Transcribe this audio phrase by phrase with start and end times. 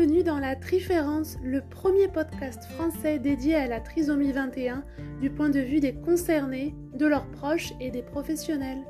[0.00, 4.82] Bienvenue dans La Triférence, le premier podcast français dédié à la trisomie 21
[5.20, 8.82] du point de vue des concernés, de leurs proches et des professionnels.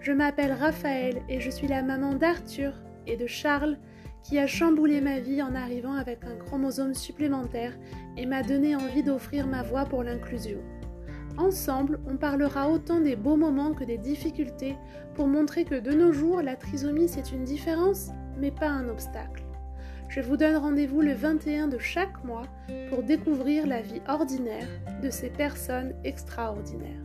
[0.00, 2.74] Je m'appelle Raphaël et je suis la maman d'Arthur
[3.06, 3.78] et de Charles
[4.22, 7.72] qui a chamboulé ma vie en arrivant avec un chromosome supplémentaire
[8.18, 10.58] et m'a donné envie d'offrir ma voix pour l'inclusion.
[11.38, 14.76] Ensemble, on parlera autant des beaux moments que des difficultés
[15.14, 19.42] pour montrer que de nos jours, la trisomie c'est une différence, mais pas un obstacle.
[20.10, 22.48] Je vous donne rendez-vous le 21 de chaque mois
[22.88, 24.66] pour découvrir la vie ordinaire
[25.00, 27.04] de ces personnes extraordinaires.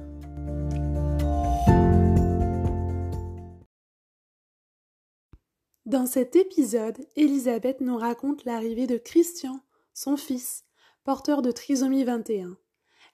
[5.85, 9.59] Dans cet épisode, Elisabeth nous raconte l'arrivée de Christian,
[9.93, 10.65] son fils,
[11.03, 12.57] porteur de trisomie 21.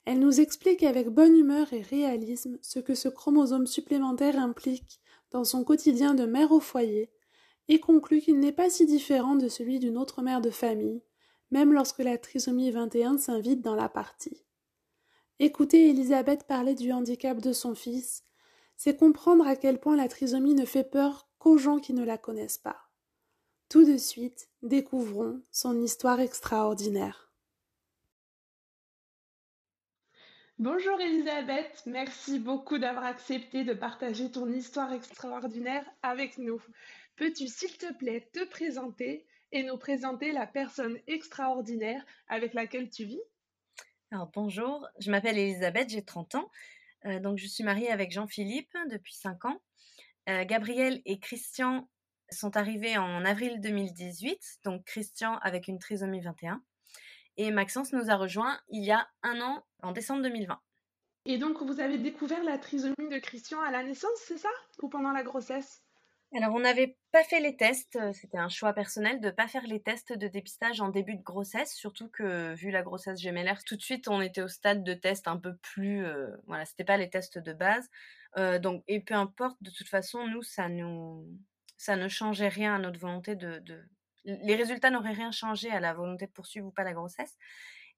[0.06, 5.44] Elle nous explique avec bonne humeur et réalisme ce que ce chromosome supplémentaire implique dans
[5.44, 7.12] son quotidien de mère au foyer
[7.72, 11.02] et conclut qu'il n'est pas si différent de celui d'une autre mère de famille,
[11.52, 14.44] même lorsque la trisomie 21 s'invite dans la partie.
[15.40, 18.26] Écouter Elisabeth parler du handicap de son fils,
[18.76, 22.18] c'est comprendre à quel point la trisomie ne fait peur qu'aux gens qui ne la
[22.18, 22.90] connaissent pas.
[23.70, 27.32] Tout de suite, découvrons son histoire extraordinaire.
[30.60, 36.62] Bonjour Elisabeth, merci beaucoup d'avoir accepté de partager ton histoire extraordinaire avec nous.
[37.22, 43.06] Peux-tu, s'il te plaît, te présenter et nous présenter la personne extraordinaire avec laquelle tu
[43.06, 43.22] vis?
[44.10, 46.50] Alors bonjour, je m'appelle Elisabeth, j'ai 30 ans.
[47.06, 49.62] Euh, donc je suis mariée avec Jean-Philippe depuis 5 ans.
[50.30, 51.88] Euh, Gabriel et Christian
[52.32, 56.64] sont arrivés en avril 2018, donc Christian avec une trisomie 21.
[57.38, 60.60] Et Maxence nous a rejoint il y a un an, en décembre 2020.
[61.26, 64.50] Et donc vous avez découvert la trisomie de Christian à la naissance, c'est ça?
[64.82, 65.84] Ou pendant la grossesse?
[66.34, 69.50] Alors, on n'avait pas fait les tests, euh, c'était un choix personnel de ne pas
[69.50, 73.66] faire les tests de dépistage en début de grossesse, surtout que vu la grossesse gémellaire,
[73.66, 76.86] tout de suite on était au stade de test un peu plus, euh, voilà, c'était
[76.86, 77.90] pas les tests de base.
[78.38, 81.28] Euh, donc, et peu importe, de toute façon, nous ça nous,
[81.78, 83.62] ça ne changeait rien à notre volonté de,
[84.24, 87.36] les résultats n'auraient rien changé à la volonté de poursuivre ou pas la grossesse.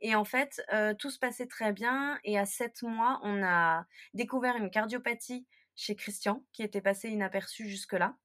[0.01, 0.61] Et en fait,
[0.99, 2.17] tout se passait très bien.
[2.23, 5.45] Et à sept mois, on a découvert une cardiopathie
[5.75, 8.15] chez Christian qui était passée inaperçue jusque-là.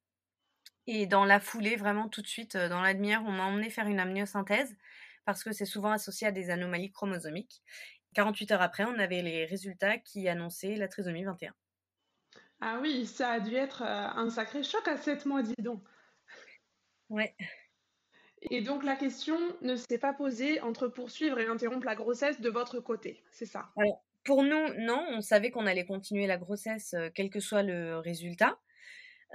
[0.90, 3.68] Et dans la foulée, vraiment tout de suite, euh, dans la demi-heure, on m'a emmené
[3.68, 4.74] faire une amniosynthèse
[5.26, 7.62] parce que c'est souvent associé à des anomalies chromosomiques.
[8.14, 11.52] 48 heures après, on avait les résultats qui annonçaient la trisomie 21.
[12.62, 15.84] Ah oui, ça a dû être euh, un sacré choc à 7 mois, dis donc.
[17.10, 17.36] Ouais.
[18.50, 22.48] Et donc la question ne s'est pas posée entre poursuivre et interrompre la grossesse de
[22.48, 23.68] votre côté, c'est ça?
[24.24, 27.98] Pour nous, non, on savait qu'on allait continuer la grossesse euh, quel que soit le
[27.98, 28.58] résultat.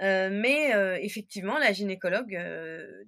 [0.02, 3.04] Euh, mais euh, effectivement, la gynécologue, euh,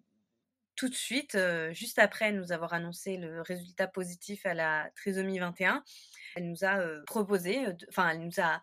[0.76, 1.38] tout de suite,
[1.70, 5.82] juste après nous avoir annoncé le résultat positif à la trisomie 21,
[6.34, 8.60] elle nous a proposé, enfin, elle nous a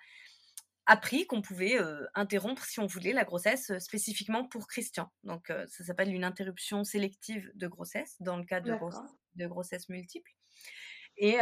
[0.85, 1.79] appris qu'on pouvait
[2.13, 5.11] interrompre si on voulait la grossesse spécifiquement pour Christian.
[5.23, 8.77] Donc ça s'appelle une interruption sélective de grossesse dans le cas de,
[9.35, 10.29] de grossesse multiple.
[11.17, 11.37] Et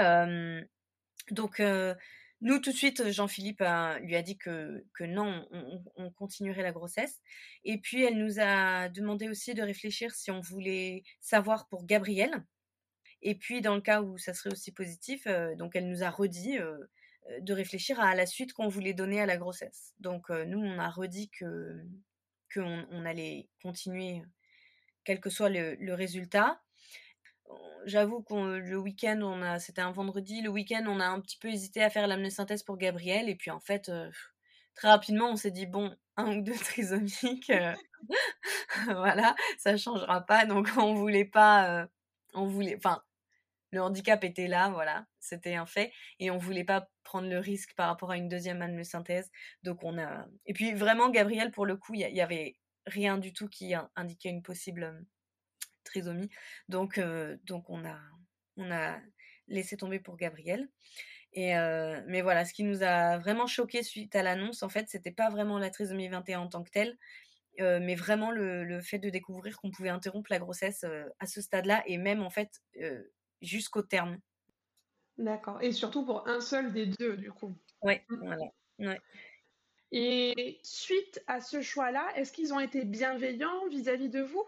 [1.32, 1.62] donc
[2.42, 3.64] nous, tout de suite, Jean-Philippe
[4.02, 5.48] lui a dit que, non,
[5.96, 7.22] on, continuerait la grossesse.
[7.64, 12.44] Et puis, elle nous a demandé aussi de réfléchir si on voulait savoir pour Gabriel.
[13.22, 16.10] Et puis, dans le cas où ça serait aussi positif, euh, donc elle nous a
[16.10, 16.80] redit euh,
[17.30, 19.94] euh, de réfléchir à la suite qu'on voulait donner à la grossesse.
[20.00, 21.86] Donc, nous, on a redit que
[22.54, 24.24] qu'on on allait continuer,
[25.04, 26.60] quel que soit le résultat
[27.86, 31.38] j'avoue que le week-end, on a, c'était un vendredi, le week-end, on a un petit
[31.38, 34.10] peu hésité à faire l'amniosynthèse pour Gabriel, et puis en fait, euh,
[34.76, 37.74] très rapidement, on s'est dit bon, un ou deux trisomiques, euh,
[38.86, 41.88] voilà, ça changera pas, donc on voulait pas, euh,
[42.34, 43.02] on voulait, enfin,
[43.72, 47.74] le handicap était là, voilà, c'était un fait, et on voulait pas prendre le risque
[47.76, 49.32] par rapport à une deuxième amniosynthèse,
[49.64, 53.34] donc on a, et puis vraiment, Gabriel, pour le coup, il y, avait rien du
[53.34, 55.06] tout qui indiquait une possible
[55.92, 56.30] trisomie.
[56.70, 58.00] Donc, euh, donc on, a,
[58.58, 58.98] on a
[59.48, 60.70] laissé tomber pour Gabriel.
[61.34, 64.90] Et euh, mais voilà, ce qui nous a vraiment choqué suite à l'annonce, en fait,
[64.90, 66.98] c'était pas vraiment la trisomie 21 en tant que telle,
[67.62, 70.86] euh, mais vraiment le, le, fait de découvrir qu'on pouvait interrompre la grossesse
[71.20, 72.62] à ce stade-là et même en fait
[73.42, 74.20] jusqu'au terme.
[75.18, 75.62] D'accord.
[75.62, 77.56] Et surtout pour un seul des deux, du coup.
[77.82, 78.16] Oui, mmh.
[78.26, 78.46] voilà.
[78.80, 79.00] Ouais.
[79.92, 84.46] Et suite à ce choix-là, est-ce qu'ils ont été bienveillants vis à -vis de vous?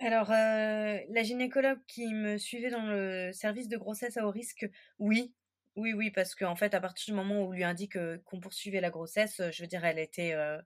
[0.00, 4.66] Alors, euh, la gynécologue qui me suivait dans le service de grossesse à haut risque,
[4.98, 5.34] oui.
[5.76, 8.80] Oui, oui, parce qu'en fait, à partir du moment où on lui indique qu'on poursuivait
[8.80, 10.58] la grossesse, je veux dire, elle était, euh,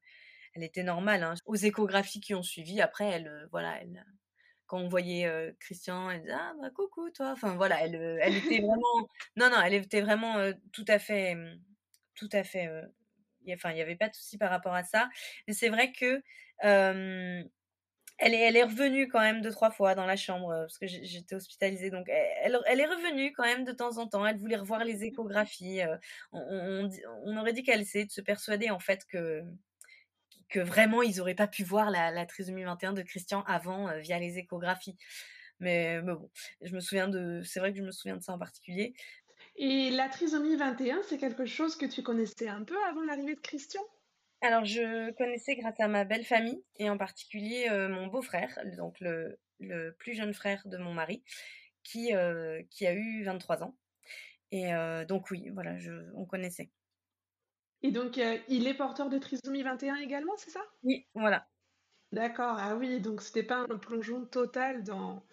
[0.55, 1.23] elle était normale.
[1.25, 1.35] Hein.
[1.47, 4.05] Aux échographies qui ont suivi, après, elle, voilà, elle,
[4.67, 5.29] quand on voyait
[5.61, 7.33] Christian, elle disait ah bah coucou toi.
[7.33, 10.37] Enfin voilà, elle, elle était vraiment, non non, elle était vraiment
[10.73, 11.37] tout à fait,
[12.15, 12.71] tout à fait.
[13.51, 15.11] Enfin, il n'y avait pas de souci par rapport à ça.
[15.47, 16.23] Mais c'est vrai que
[18.19, 20.87] elle est, elle est revenue quand même deux, trois fois dans la chambre, parce que
[20.87, 21.91] j'étais hospitalisée.
[21.91, 24.25] Donc, elle, elle, est revenue quand même de temps en temps.
[24.25, 25.81] Elle voulait revoir les échographies.
[26.33, 26.89] On,
[27.25, 29.43] on, aurait dit qu'elle essayait de se persuader, en fait, que,
[30.49, 34.19] que vraiment, ils n'auraient pas pu voir la, la, trisomie 21 de Christian avant via
[34.19, 34.97] les échographies.
[35.61, 36.31] Mais, mais, bon,
[36.63, 37.43] je me souviens de.
[37.45, 38.95] C'est vrai que je me souviens de ça en particulier.
[39.57, 43.41] Et la trisomie 21, c'est quelque chose que tu connaissais un peu avant l'arrivée de
[43.41, 43.83] Christian?
[44.41, 49.01] Alors, je connaissais grâce à ma belle famille et en particulier euh, mon beau-frère, donc
[49.01, 49.39] le,
[49.99, 51.23] plus jeune frère de mon mari,
[51.83, 53.75] qui, euh, qui a eu 23 ans.
[54.51, 56.71] Et euh, donc, oui, voilà, je, on connaissait.
[57.83, 60.63] Et donc, il est porteur de trisomie 21 également, c'est ça?
[60.83, 61.47] Oui, voilà.
[62.13, 65.25] D'accord, ah oui, donc c'était pas un plongeon total dans,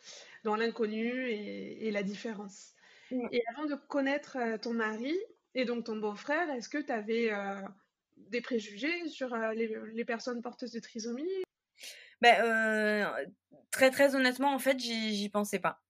[0.44, 2.74] dans l'inconnu et, la différence.
[3.12, 5.16] Et avant de connaître ton mari
[5.54, 7.30] et donc ton beau-frère, est-ce que tu avais
[8.30, 11.28] des préjugés sur euh, les, personnes porteuses de trisomie?
[12.24, 13.06] Euh,
[13.72, 15.82] Très très honnêtement, en fait, j'y pensais pas.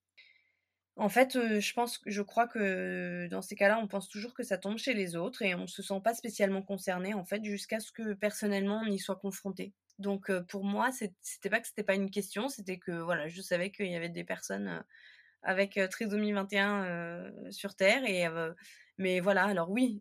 [0.97, 4.43] En fait, euh, je pense, je crois que dans ces cas-là, on pense toujours que
[4.43, 7.79] ça tombe chez les autres et on se sent pas spécialement concerné en fait jusqu'à
[7.79, 9.73] ce que personnellement on y soit confronté.
[9.99, 13.71] Donc pour moi, c'était pas que c'était pas une question, c'était que voilà, je savais
[13.71, 14.83] qu'il y avait des personnes
[15.43, 18.27] avec trisomie 21 sur Terre et
[19.01, 19.99] mais voilà, alors oui,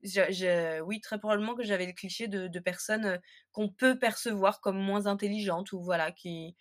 [0.84, 3.18] oui, très probablement que j'avais le cliché de, personnes euh,
[3.52, 6.56] qu'on peut percevoir comme moins intelligentes ou voilà, qui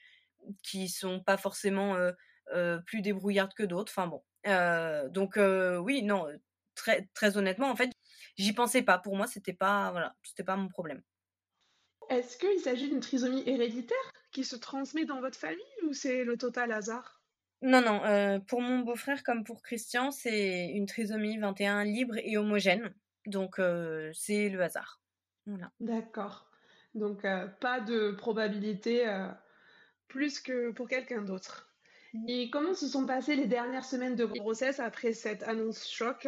[0.63, 2.11] qui sont pas forcément euh,
[2.53, 3.93] euh, plus débrouillardes que d'autres.
[3.95, 4.09] Enfin
[5.09, 6.27] donc oui, non,
[6.75, 7.91] très très honnêtement, en fait,
[8.37, 8.97] j'y pensais pas.
[8.97, 11.03] Pour moi, c'était pas voilà, c'était pas mon problème.
[12.09, 13.97] Est-ce qu'il s'agit d'une trisomie héréditaire
[14.31, 17.18] qui se transmet dans votre famille ou c'est le total hasard?
[17.61, 22.37] Non, non, euh, pour mon beau-frère comme pour Christian, c'est une trisomie 21 libre et
[22.37, 22.93] homogène.
[23.25, 25.01] Donc, euh, c'est le hasard.
[25.79, 26.49] D'accord.
[26.95, 29.05] Donc, euh, pas de probabilité
[30.07, 31.69] plus que pour quelqu'un d'autre.
[32.13, 32.29] Mmh.
[32.29, 36.27] Et comment se sont passées les dernières semaines de grossesse après cette annonce choc?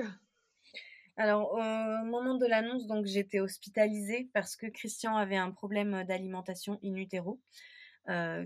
[1.18, 6.80] Alors, au moment de l'annonce, donc j'étais hospitalisée parce que Christian avait un problème d'alimentation
[6.84, 7.40] in utero,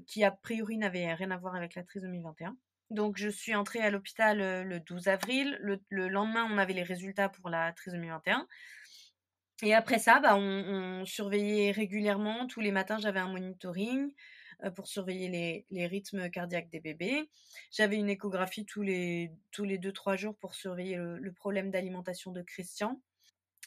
[0.06, 2.56] qui a priori n'avait rien à voir avec la trisomie 21.
[2.92, 5.58] Donc, je suis entrée à l'hôpital le 12 avril.
[5.62, 8.48] Le, lendemain, on avait les résultats pour la trisomie 21.
[9.64, 12.48] Et après ça, bah, on, surveillait régulièrement.
[12.48, 14.14] Tous les matins, j'avais un monitoring
[14.76, 17.30] pour surveiller les, rythmes cardiaques des bébés.
[17.72, 22.42] J'avais une échographie tous les, tous les 2-3 jours pour surveiller le problème d'alimentation de
[22.42, 23.02] Christian.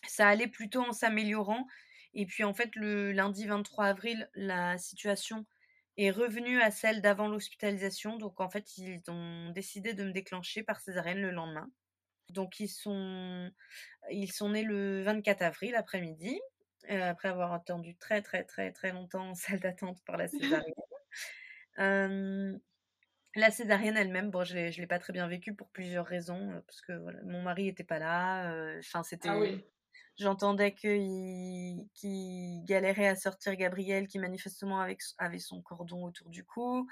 [0.06, 1.67] Ça allait plutôt en s'améliorant.
[2.14, 5.44] Et puis, en fait, le lundi 23 avril, la situation
[5.99, 8.17] est revenue à celle d'avant l'hospitalisation.
[8.17, 11.69] Donc en fait, ils ont décidé de me déclencher par césarienne le lendemain.
[12.31, 13.50] Donc ils sont,
[14.11, 16.41] ils sont nés le 24 avril après-midi,
[16.91, 20.75] euh, après avoir attendu très très très très longtemps en salle d'attente pour la césarienne.
[23.35, 26.61] la césarienne elle-même, bon, je ne l'ai pas très bien vécue pour plusieurs raisons, euh,
[26.67, 26.93] parce que
[27.25, 28.53] mon mari n'était pas là.
[28.53, 29.41] Euh, enfin, c'était, ah
[30.19, 31.87] J'entendais qu'il
[32.65, 36.88] galérait à sortir Gabriel, qui manifestement avait, son cordon autour du cou.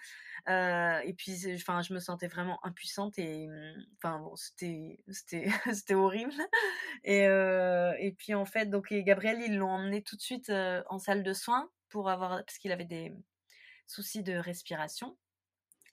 [0.49, 4.25] Euh, et puis, enfin, je me sentais vraiment impuissante et, mmh, enfin,
[5.11, 6.35] c'était, horrible.
[7.03, 10.85] Et, euh, et puis, en fait, donc, Gabriel, ils l'ont emmené tout de suite euh,
[10.89, 13.13] en salle de soins pour avoir, parce qu'il avait des
[13.89, 15.17] soucis de respiration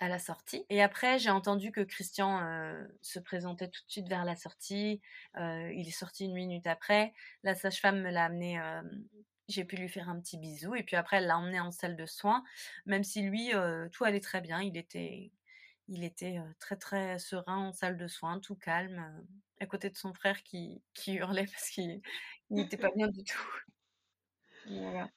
[0.03, 0.65] à la sortie.
[0.69, 4.99] Et après, j'ai entendu que Christian euh, se présentait tout de suite vers la sortie.
[5.37, 7.13] Euh, il est sorti une minute après.
[7.43, 8.59] La sage-femme me l'a amené.
[8.59, 8.81] Euh,
[9.47, 10.75] j'ai pu lui faire un petit bisou.
[10.75, 12.43] Et puis après, elle l'a emmené en salle de soins.
[12.85, 13.51] Même si lui,
[13.93, 14.61] tout allait très bien.
[14.61, 15.31] Il était,
[15.87, 19.25] il était très très serein en salle de soins, tout calme,
[19.61, 22.01] à côté de son frère qui, qui hurlait parce qu'il
[22.49, 23.61] n'était pas bien du tout.
[24.67, 25.09] Voilà.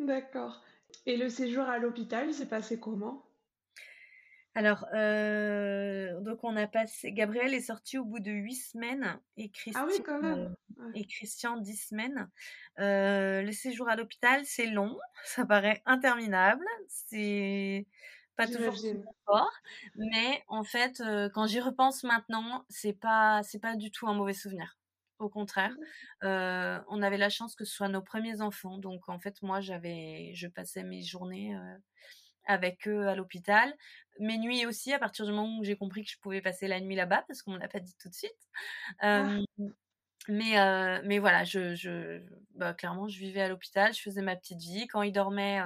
[0.00, 0.60] D'accord.
[1.06, 3.24] Et le séjour à l'hôpital, s'est passé comment?
[4.56, 7.12] Alors, euh, donc on a passé.
[7.12, 10.54] Gabriel est sorti au bout de huit semaines et Christian, ah oui, quand même.
[10.78, 12.30] Euh, et Christian dix semaines.
[12.78, 17.86] Euh, le séjour à l'hôpital, c'est long, ça paraît interminable, c'est
[18.36, 18.76] pas toujours
[19.26, 19.52] fort,
[19.96, 21.02] mais en fait,
[21.34, 24.78] quand j'y repense maintenant, c'est pas c'est pas du tout un mauvais souvenir.
[25.20, 25.74] Au contraire,
[26.22, 26.84] mmh.
[26.88, 30.32] on avait la chance que ce soit nos premiers enfants, donc en fait moi j'avais,
[30.34, 31.56] je passais mes journées
[32.46, 33.74] avec eux à l'hôpital.
[34.20, 36.80] Mes nuits aussi, à partir du moment où j'ai compris que je pouvais passer la
[36.80, 38.32] nuit là-bas, parce qu'on ne l'a pas dit tout de suite.
[39.00, 39.38] Ah.
[40.28, 42.22] Mais, mais voilà, je, je
[42.54, 44.86] bah, clairement, je vivais à l'hôpital, je faisais ma petite vie.
[44.86, 45.60] Quand il dormait,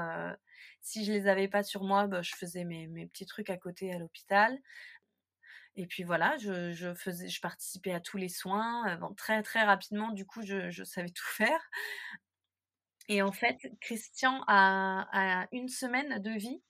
[0.81, 3.57] si je les avais pas sur moi, bah, je faisais mes, mes petits trucs à
[3.57, 4.59] côté à l'hôpital.
[5.77, 8.97] Et puis voilà, je, je, faisais, je participais à tous les soins.
[8.97, 11.71] Bon, très très rapidement, du coup, je, je, savais tout faire.
[13.09, 16.61] Et en fait, Christian a, a une semaine de vie.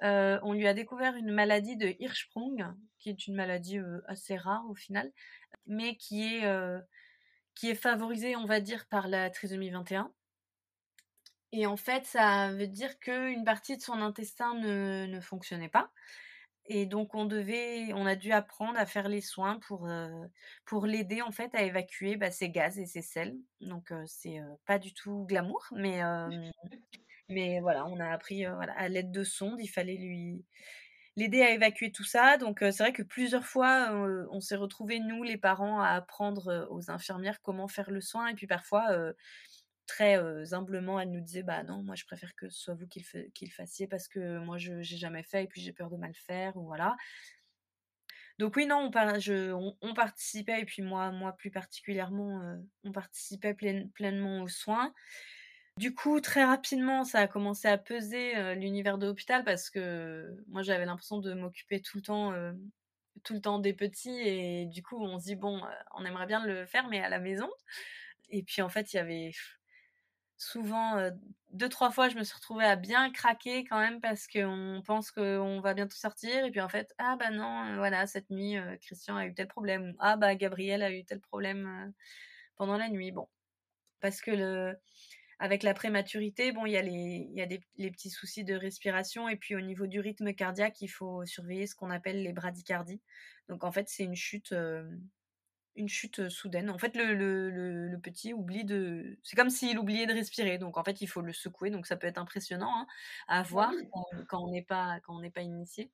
[0.00, 4.74] On lui a découvert une maladie de Hirschsprung, qui est une maladie assez rare au
[4.74, 5.12] final,
[5.66, 6.44] mais qui est,
[7.54, 10.12] qui est favorisée, on va dire, par la trisomie 21.
[11.52, 15.92] Et en fait, ça veut dire qu'une partie de son intestin ne, ne, fonctionnait pas.
[16.66, 19.88] Et donc on devait, on a dû apprendre à faire les soins pour
[20.64, 23.36] pour l'aider en fait à évacuer bah, ses gaz et ses sels.
[23.60, 26.00] Donc c'est pas du tout glamour, mais
[27.28, 30.44] mais voilà, on a appris voilà à l'aide de sondes, il fallait lui
[31.16, 32.38] l'aider à évacuer tout ça.
[32.38, 33.92] Donc c'est vrai que plusieurs fois,
[34.30, 38.28] on s'est retrouvés, nous, les parents, à apprendre aux infirmières comment faire le soin.
[38.28, 38.86] Et puis parfois,
[39.86, 40.16] très
[40.52, 43.50] humblement, elle nous disait, bah non, moi je préfère que ce soit vous qui le,
[43.50, 46.56] fassiez parce que moi je n'ai jamais fait et puis j'ai peur de mal faire.
[46.56, 46.96] Ou voilà.
[48.38, 54.42] Donc oui, non, on, on, participait, et puis moi, moi plus particulièrement, on participait pleinement
[54.42, 54.92] aux soins.
[55.76, 60.62] Du coup, très rapidement, ça a commencé à peser l'univers de l'hôpital parce que moi,
[60.62, 62.32] j'avais l'impression de m'occuper tout le temps,
[63.24, 65.62] tout le temps des petits et du coup, on se dit bon,
[65.96, 67.50] on aimerait bien le faire, mais à la maison.
[68.30, 69.32] Et puis en fait, il y avait
[70.36, 71.10] souvent
[71.52, 75.10] deux trois fois, je me suis retrouvée à bien craquer quand même parce qu'on pense
[75.10, 79.16] qu'on va bientôt sortir et puis en fait, ah bah non, voilà, cette nuit, Christian
[79.16, 81.92] a eu tel problème, ah bah Gabriel a eu tel problème
[82.56, 83.12] pendant la nuit.
[83.12, 83.28] Bon,
[84.00, 84.76] parce que le
[85.44, 88.44] avec la prématurité, bon, il y a, les, il y a des, les petits soucis
[88.44, 92.22] de respiration et puis au niveau du rythme cardiaque, il faut surveiller ce qu'on appelle
[92.22, 93.02] les bradycardies.
[93.50, 94.88] Donc en fait, c'est une chute, euh,
[95.76, 96.70] une chute soudaine.
[96.70, 100.56] En fait, le, le, le, petit oublie de, c'est comme s'il oubliait de respirer.
[100.56, 101.68] Donc en fait, il faut le secouer.
[101.68, 102.86] Donc ça peut être impressionnant hein,
[103.28, 103.70] à voir
[104.30, 105.90] quand, on n'est pas quand on n'est pas initié.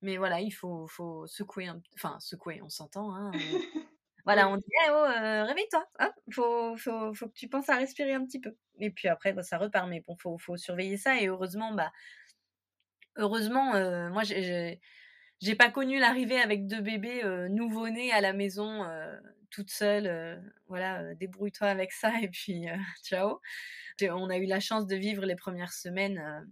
[0.00, 3.12] Mais voilà, il faut, faut secouer, enfin secouer, on s'entend.
[3.16, 3.32] Hein,
[4.26, 5.88] Voilà, on dit «Eh oh, euh, réveille-toi,
[6.26, 8.56] il faut, faut, faut, que tu penses à respirer un petit peu.
[8.78, 11.20] Et puis après, bah, ça repart, mais bon, faut, faut surveiller ça.
[11.20, 11.92] Et heureusement, bah,
[13.16, 14.80] heureusement, euh, moi, j'ai,
[15.40, 18.86] j'ai pas connu l'arrivée avec deux bébés euh, nouveau-nés à la maison,
[19.50, 20.42] toute seule.
[20.68, 22.66] voilà, débrouille-toi avec ça et puis
[23.02, 23.40] ciao.
[24.02, 26.46] On a eu la chance de vivre les premières semaines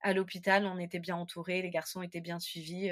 [0.00, 0.64] à l'hôpital.
[0.66, 2.90] On était bien entourés, les garçons étaient bien suivis.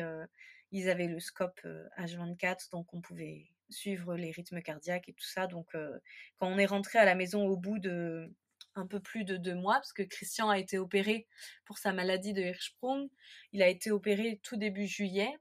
[0.73, 1.61] ils avaient le scope
[1.99, 5.47] H24, donc on pouvait suivre les rythmes cardiaques et tout ça.
[5.47, 8.31] Donc, quand on est rentré à la maison au bout de
[8.79, 11.27] un peu plus de deux mois, parce que Christian a été opéré
[11.65, 13.09] pour sa maladie de Hirschsprung,
[13.53, 15.37] il a été opéré tout début juillet,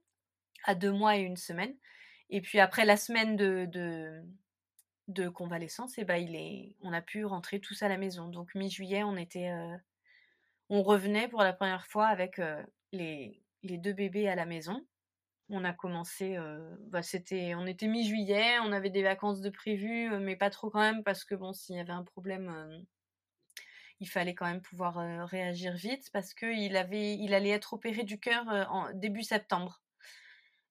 [0.63, 1.75] à deux mois et une semaine.
[2.29, 3.69] Et puis après la semaine de,
[5.07, 8.27] de, convalescence, et eh ben il est, on a pu rentrer tous à la maison.
[8.27, 9.51] Donc mi-juillet, on était,
[10.69, 12.41] on revenait pour la première fois avec
[12.91, 14.85] les, les deux bébés à la maison
[15.49, 16.37] on a commencé,
[16.89, 20.81] bah c'était, on était mi-juillet, on avait des vacances de prévues, mais pas trop quand
[20.81, 22.85] même parce que bon, s'il y avait un problème,
[23.99, 24.95] il fallait quand même pouvoir
[25.27, 29.81] réagir vite parce que il avait, il allait être opéré du cœur en début septembre.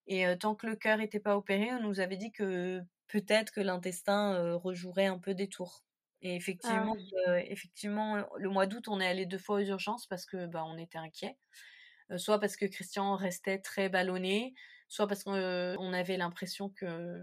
[0.06, 3.60] Et tant que le cœur n'était pas opéré, on nous avait dit que peut-être que
[3.60, 5.84] l'intestin rejouerait un peu des tours.
[6.22, 6.96] Et ah effectivement,
[7.44, 10.78] effectivement, le mois d'août, on est allé deux fois aux urgences parce que bah, on
[10.78, 11.36] était inquiet.
[12.16, 14.54] Soit parce que Christian restait très ballonné,
[14.88, 17.20] soit parce qu'on avait l'impression que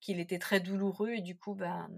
[0.00, 1.88] qu'il était très douloureux et du coup bah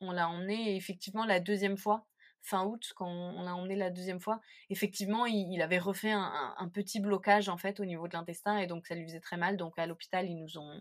[0.00, 2.06] on l'a emmené et effectivement la deuxième fois
[2.42, 7.00] fin août quand on l'a emmené la deuxième fois effectivement il, avait refait un, petit
[7.00, 9.56] blocage en fait au niveau de l'intestin et donc ça lui faisait très mal.
[9.56, 10.80] Donc à l'hôpital ils nous ont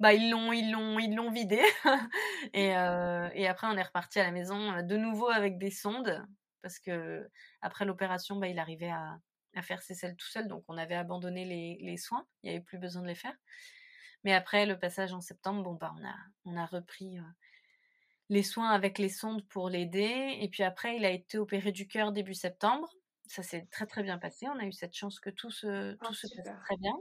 [0.00, 1.60] bah ils l'ont ils l'ont ils l'ont vidé.
[2.54, 6.26] Et, euh, et après on est reparti à la maison de nouveau avec des sondes
[6.60, 7.28] parce que
[7.60, 9.18] après l'opération bah il arrivait à
[9.54, 12.64] à faire ses selles tout seul, donc on avait abandonné les, soins, il n'y avait
[12.64, 13.34] plus besoin de les faire.
[14.24, 17.22] Mais après le passage en septembre, bon bah on a, on a repris euh,
[18.32, 21.86] les soins avec les sondes pour l'aider, et puis après il a été opéré du
[21.86, 22.88] cœur début septembre.
[23.26, 26.06] Ça s'est très très bien passé, on a eu cette chance que tout se, tout
[26.08, 26.94] oh, se passe très bien.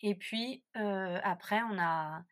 [0.00, 2.24] Et puis euh, après on a,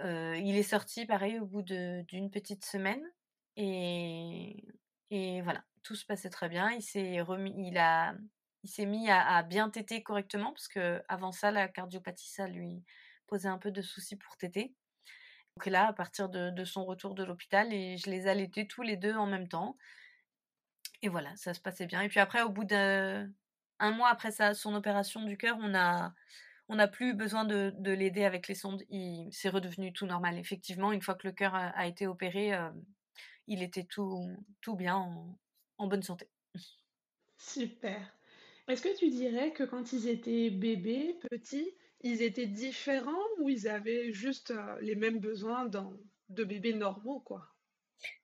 [0.00, 3.02] euh, il est sorti pareil au bout d'une petite semaine,
[3.56, 4.62] et,
[5.08, 6.70] et voilà, tout se passait très bien.
[6.72, 8.14] Il s'est remis, il a
[8.62, 12.84] il s'est mis à, bien téter correctement parce que avant ça, la cardiopathie, ça lui
[13.26, 14.74] posait un peu de soucis pour téter.
[15.56, 19.14] Donc là, à partir de, son retour de l'hôpital, je les allaitais tous les deux
[19.14, 19.76] en même temps.
[21.02, 22.00] Et voilà, ça se passait bien.
[22.02, 23.28] Et puis après, au bout d'un
[23.80, 25.72] mois après sa, son opération du cœur, on
[26.68, 28.82] on n'a plus besoin de, l'aider avec les sondes.
[29.30, 30.38] C'est redevenu tout normal.
[30.38, 32.52] Effectivement, une fois que le cœur a, été opéré,
[33.46, 34.96] il était tout, tout bien,
[35.76, 36.28] en, bonne santé.
[37.36, 38.00] Super.
[38.68, 43.68] Est-ce que tu dirais que quand ils étaient bébés, petits, ils étaient différents ou ils
[43.68, 45.66] avaient juste les mêmes besoins
[46.28, 47.48] de bébés normaux, quoi?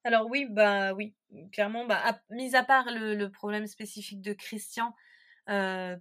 [0.04, 1.14] Alors oui, bah oui,
[1.52, 4.94] clairement, bah, mis à part le, problème spécifique de Christian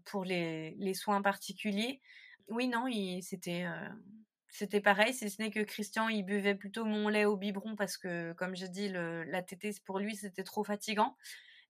[0.06, 2.02] pour les, les, soins particuliers,
[2.50, 2.86] oui, non,
[3.22, 3.66] c'était
[4.50, 7.98] c'était pareil, si ce n'est que Christian, il buvait plutôt mon lait au biberon parce
[7.98, 11.16] que, comme je dis, le, la tétée, pour lui, c'était trop fatigant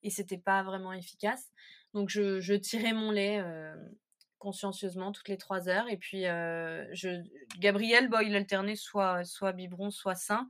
[0.03, 1.51] et c'était pas vraiment efficace.
[1.93, 3.43] Donc, je, je tirais mon lait
[4.39, 7.23] consciencieusement toutes les trois heures et puis je,
[7.59, 10.49] Gabriel, bah, il alternait soit, soit biberon, soit sein.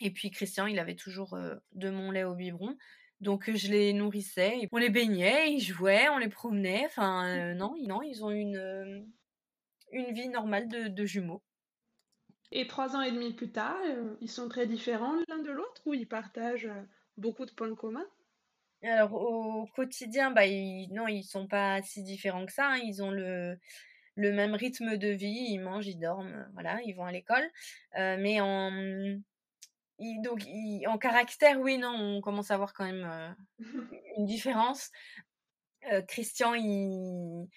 [0.00, 1.38] Et puis Christian, il avait toujours
[1.72, 2.76] de mon lait au biberon.
[3.20, 6.84] Donc je les nourrissais, on les baignait, ils jouaient, on les promenait.
[6.86, 9.06] Enfin, non, non, ils ont une,
[9.92, 11.42] une vie normale de, jumeaux.
[12.52, 13.78] Et trois ans et demi plus tard,
[14.20, 16.70] ils sont très différents l'un de l'autre ou ils partagent
[17.16, 18.06] beaucoup de points communs?
[18.84, 22.72] Alors au quotidien, bah, ils, non, ils sont pas si différents que ça.
[22.72, 22.78] Hein.
[22.78, 23.58] Ils ont le,
[24.16, 27.48] le même rythme de vie, ils mangent, ils dorment, voilà, ils vont à l'école.
[27.94, 28.70] mais en,
[30.22, 30.46] donc,
[30.86, 33.36] en caractère, oui, non, on commence à voir quand même
[34.16, 34.90] une différence.
[36.08, 37.48] Christian, il,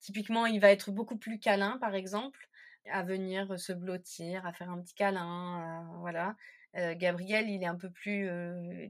[0.00, 2.48] typiquement, il va être beaucoup plus câlin, par exemple,
[2.90, 6.36] à venir se blottir, à faire un petit câlin, voilà.
[6.96, 8.28] Gabriel, il est un peu plus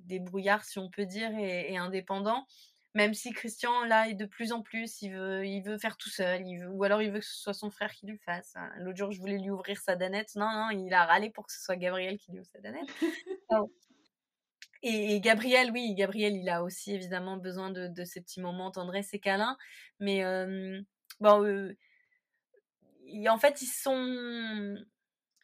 [0.05, 2.45] débrouillard, si on peut dire, et indépendant.
[2.97, 6.09] Même si Christian, là, est de plus en plus, il veut, il veut faire tout
[6.09, 8.57] seul, il veut, ou alors il veut que ce soit son frère qui lui fasse.
[8.57, 8.71] Hein.
[8.79, 10.35] L'autre jour, je voulais lui ouvrir sa danette.
[10.35, 12.89] Non, non, il a râlé pour que ce soit Gabriel qui lui ouvre sa danette.
[14.83, 19.13] et, Gabriel, oui, Gabriel, il a aussi évidemment besoin de, de ces petits moments tendresse
[19.13, 19.59] et câlins.
[20.01, 20.23] Mais
[21.21, 21.75] bon,
[23.29, 24.75] en fait, ils sont.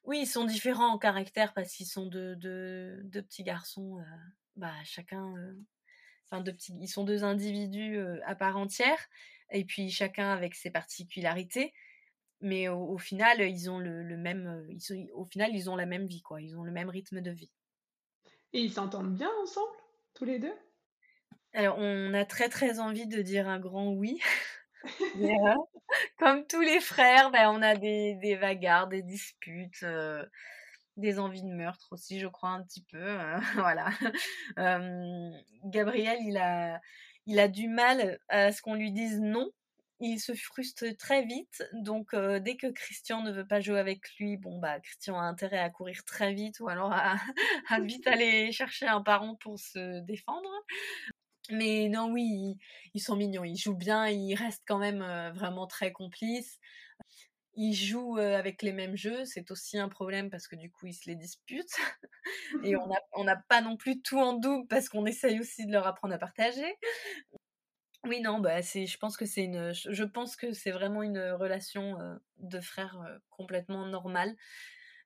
[0.04, 2.36] Oui, ils sont différents en caractère parce qu'ils sont deux,
[3.12, 3.98] petits garçons.
[4.56, 5.34] bah, chacun
[6.40, 8.98] petits, ils sont deux individus à part entière,
[9.50, 11.74] et puis chacun avec ses particularités.
[12.40, 16.22] Mais au, final, ils ont le, même, ils au final, ils ont la même vie,
[16.22, 16.42] quoi.
[16.42, 17.52] Ils ont le même rythme de vie.
[18.52, 19.76] Et ils s'entendent bien ensemble,
[20.14, 20.54] tous les deux?
[21.54, 24.18] Alors, on a très très envie de dire un grand oui.
[26.18, 28.38] comme tous les frères, ben, on a des, des
[28.90, 29.84] des disputes
[30.96, 32.98] des envies de meurtre aussi, je crois un petit peu.
[32.98, 33.90] Euh, voilà.
[35.64, 36.80] Gabriel, il a,
[37.26, 39.50] il a du mal à ce qu'on lui dise non.
[40.04, 44.36] Il se frustre très vite, donc dès que Christian ne veut pas jouer avec lui,
[44.36, 47.14] bon bah Christian a intérêt à courir très vite ou alors à
[47.80, 50.50] vite aller chercher un parent pour se défendre.
[51.50, 52.56] Mais non, oui,
[52.94, 55.02] ils, sont mignons, ils jouent bien, ils restent quand même
[55.34, 56.58] vraiment très complices
[57.54, 60.94] ils jouent avec les mêmes jeux, c'est aussi un problème parce que du coup ils
[60.94, 61.76] se les disputent
[62.64, 65.86] et on n'a pas non plus tout en double parce qu'on essaye aussi de leur
[65.86, 66.74] apprendre à partager.
[68.04, 71.20] Oui non bah c'est je pense que c'est une je pense que c'est vraiment une
[71.20, 71.98] relation
[72.38, 72.98] de frères
[73.30, 74.34] complètement normale.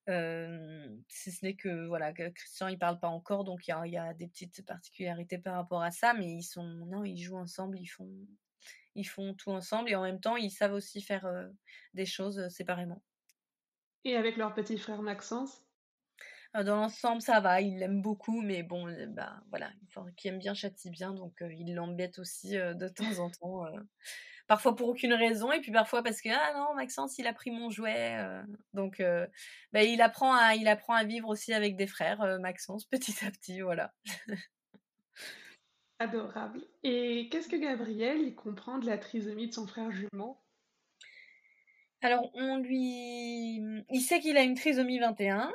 [0.06, 4.28] Si ce n'est que voilà Christian il parle pas encore donc il y a, des
[4.28, 8.08] petites particularités par rapport à ça mais ils sont non ils jouent ensemble ils font
[8.96, 11.30] ils font tout ensemble et en même temps, ils savent aussi faire
[11.94, 13.02] des choses séparément.
[14.04, 15.62] Et avec leur petit frère Maxence?
[16.64, 19.70] Dans l'ensemble, ça va, ils l'aiment beaucoup, mais bon, bah voilà,
[20.16, 23.66] qui aime bien châtie bien, donc il l'embête aussi de temps en temps.
[24.46, 27.50] parfois pour aucune raison, et puis parfois parce que ah non, Maxence, il a pris
[27.50, 28.16] mon jouet,
[28.72, 29.02] donc
[29.72, 33.30] bah, il apprend à il apprend à vivre aussi avec des frères, Maxence, petit à
[33.30, 33.92] petit, voilà.
[35.98, 36.60] Adorable.
[36.82, 40.38] Et qu'est-ce que Gabriel il comprend de la trisomie de son frère jumeau?
[42.02, 43.62] Alors, on lui.
[43.90, 45.50] Il sait qu'il a une trisomie 21,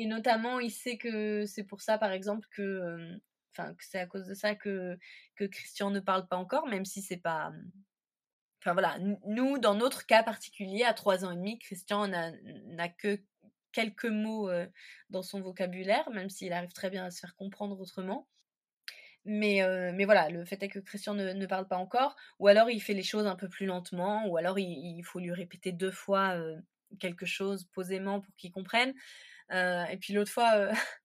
[0.00, 3.20] et notamment, il sait que c'est pour ça, par exemple, que.
[3.52, 4.96] Enfin, que c'est à cause de ça que,
[5.36, 7.52] que Christian ne parle pas encore, même si c'est pas.
[8.62, 13.20] Enfin voilà, nous, dans notre cas particulier, à trois ans et demi, Christian n'a que
[13.72, 14.50] quelques mots
[15.10, 18.26] dans son vocabulaire, même s'il arrive très bien à se faire comprendre autrement.
[19.26, 19.60] Mais,
[19.94, 22.94] mais voilà, le fait est que Christian ne, parle pas encore, ou alors il fait
[22.94, 26.38] les choses un peu plus lentement, ou alors il, faut lui répéter deux fois
[26.98, 28.94] quelque chose posément pour qu'il comprenne.
[29.50, 30.70] Et puis l'autre fois,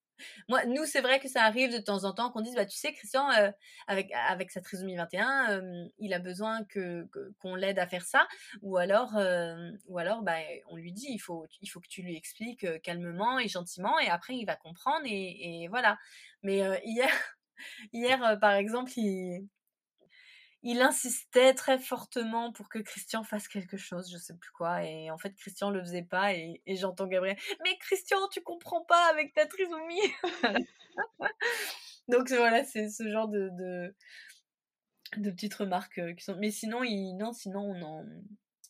[0.50, 2.78] moi, nous, c'est vrai que ça arrive de temps en temps qu'on dise, bah, tu
[2.78, 3.30] sais, Christian,
[3.88, 5.62] avec, avec sa trisomie 21,
[6.00, 7.08] il a besoin que,
[7.40, 8.28] qu'on l'aide à faire ça,
[8.62, 9.14] ou alors,
[9.88, 10.38] ou alors bah,
[10.70, 14.10] on lui dit, il faut, il faut que tu lui expliques calmement et gentiment, et
[14.10, 15.98] après, il va comprendre, et, et voilà.
[16.44, 17.10] Mais hier,
[17.94, 19.48] Hier, par exemple, il,
[20.66, 25.12] il insistait très fortement pour que Christian fasse quelque chose, je sais plus quoi, et
[25.12, 29.36] en fait Christian le faisait pas, et, j'entends Gabriel, mais Christian, tu comprends pas avec
[29.36, 30.02] ta trisomie.
[32.08, 33.50] Donc voilà, c'est ce genre de,
[35.18, 36.36] de, petites remarques euh, qui sont.
[36.38, 36.82] Mais sinon,
[37.14, 38.06] non, sinon on en,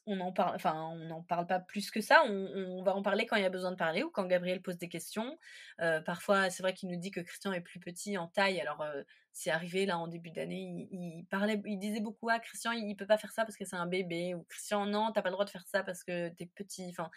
[0.08, 2.24] on en parle, enfin, on n'en parle pas plus que ça.
[2.26, 4.78] On, va en parler quand il y a besoin de parler ou quand Gabriel pose
[4.78, 5.38] des questions.
[5.82, 8.62] Euh, parfois, c'est vrai qu'il nous dit que Christian est plus petit en taille.
[8.62, 12.40] Alors, euh, c'est arrivé là en début d'année, il, parlait, il disait beaucoup à ah,
[12.40, 15.22] Christian, il, peut pas faire ça parce que c'est un bébé ou Christian, non, t'as
[15.22, 16.88] pas le droit de faire ça parce que t'es petit.
[16.90, 17.10] Enfin,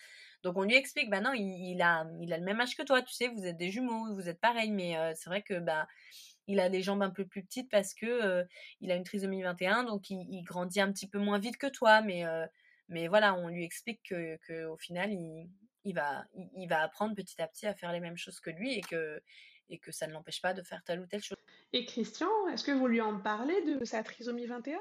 [0.43, 3.03] donc on lui explique, bah non, il, a, il a le même âge que toi.
[3.03, 5.87] Tu sais, vous êtes des jumeaux, vous êtes pareils, mais euh, c'est vrai que bah
[6.49, 8.45] il a des jambes un peu plus petites parce que
[8.81, 12.01] il a une trisomie 21, donc il, grandit un petit peu moins vite que toi,
[12.01, 12.25] mais
[12.89, 16.25] mais voilà, on lui explique que, au final, il, va,
[16.57, 19.21] il, va apprendre petit à petit à faire les mêmes choses que lui et que,
[19.69, 21.39] et que ça ne l'empêche pas de faire telle ou telle chose.
[21.73, 24.81] Et Christian, est-ce que vous lui en parlez de sa trisomie 21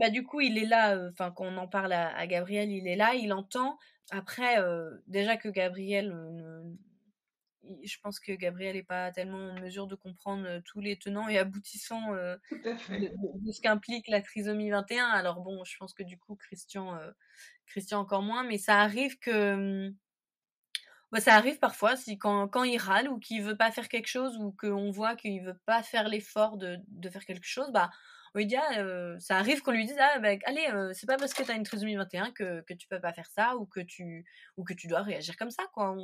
[0.00, 2.88] bah, du coup, il est là, euh, enfin, quand on en parle à, Gabriel, il
[2.88, 3.78] est là, il entend.
[4.10, 6.62] Après, euh, déjà que Gabriel euh,
[7.62, 11.38] je pense que Gabriel n'est pas tellement en mesure de comprendre tous les tenants et
[11.38, 15.06] aboutissants de, ce qu'implique la trisomie 21.
[15.06, 16.98] Alors bon, je pense que du coup, Christian,
[17.66, 19.88] Christian encore moins, mais ça arrive que...
[19.88, 19.96] Mmh,
[21.12, 24.06] bah, ça arrive parfois, si quand, quand il râle ou qu'il veut pas faire quelque
[24.06, 27.90] chose ou qu'on voit qu'il veut pas faire l'effort de, de, faire quelque chose, bah
[28.34, 31.34] on lui dit, ah, ça arrive qu'on lui dise, ah, bah, allez, c'est pas parce
[31.34, 33.80] que tu as une trisomie 21 que, que tu peux pas faire ça ou que
[33.80, 34.24] tu,
[34.56, 35.96] ou que tu dois réagir comme ça, quoi.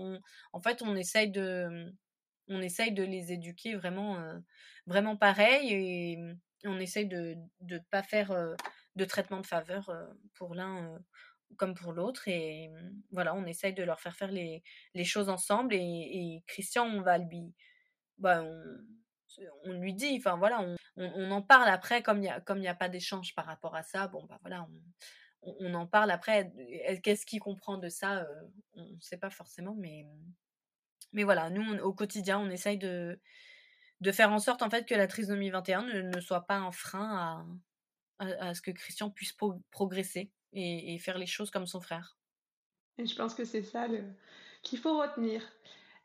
[0.52, 1.92] en fait, on essaye de,
[2.48, 4.18] on essaye de les éduquer vraiment,
[4.86, 6.18] vraiment pareil et
[6.64, 8.32] on essaye de ne pas faire
[8.96, 9.90] de traitement de faveur
[10.34, 10.98] pour l'un
[11.56, 12.70] comme pour l'autre et
[13.12, 14.62] voilà on essaye de leur faire faire les,
[14.94, 17.54] les choses ensemble et, Christian on va lui
[18.18, 18.44] bah
[19.64, 22.22] on lui dit, enfin voilà, on, en parle après, comme il
[22.58, 24.66] n'y a, a pas d'échange par rapport à ça, bon bah voilà,
[25.42, 26.52] on, en parle après.
[27.02, 28.42] Qu'est-ce qu'il comprend de ça euh,
[28.74, 30.06] On ne sait pas forcément, mais,
[31.12, 33.20] mais voilà, nous au quotidien, on essaye de,
[34.00, 37.46] de faire en sorte en fait que la trisomie 21 ne, soit pas un frein
[38.18, 39.36] à, à, ce que Christian puisse
[39.70, 42.16] progresser et, et, faire les choses comme son frère.
[42.98, 43.86] Et je pense que c'est ça
[44.62, 45.42] qu'il faut retenir.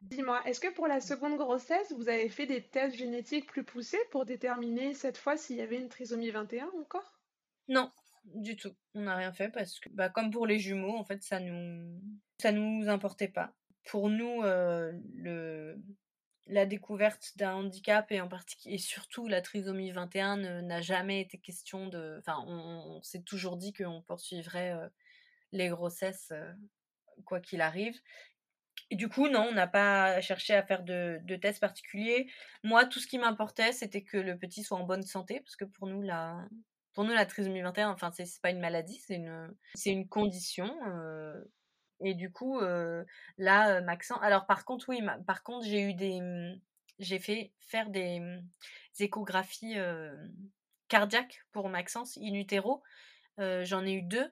[0.01, 3.99] Dis-moi, est-ce que pour la seconde grossesse, vous avez fait des tests génétiques plus poussés
[4.09, 7.19] pour déterminer cette fois s'il y avait une trisomie 21 encore?
[7.67, 7.91] Non,
[8.25, 8.75] du tout.
[8.95, 12.01] On n'a rien fait parce que, bah, comme pour les jumeaux, en fait, ça nous,
[12.39, 13.53] ça nous importait pas.
[13.85, 15.79] Pour nous, euh, le,
[16.47, 21.37] la découverte d'un handicap et en particulier et surtout la trisomie 21 n'a jamais été
[21.37, 22.17] question de.
[22.19, 24.89] Enfin, on, s'est toujours dit qu'on poursuivrait euh,
[25.51, 26.51] les grossesses euh,
[27.25, 27.97] quoi qu'il arrive.
[28.91, 32.30] Et du coup, non, on n'a pas cherché à faire de, de, tests particuliers.
[32.62, 35.63] Moi, tout ce qui m'importait, c'était que le petit soit en bonne santé, parce que
[35.63, 36.45] pour nous, la,
[36.93, 40.75] pour nous, la trisomie 21, enfin, c'est pas une maladie, c'est une, c'est une condition.
[40.88, 41.41] Euh,
[42.04, 43.06] et du coup, euh,
[43.38, 44.19] là, euh, Maxence.
[44.21, 46.19] Alors, par contre, oui, par contre, j'ai eu des,
[46.99, 48.19] j'ai fait faire des,
[48.99, 49.77] des échographies
[50.89, 52.84] cardiaques pour Maxence in utero.
[53.38, 54.30] J'en ai eu deux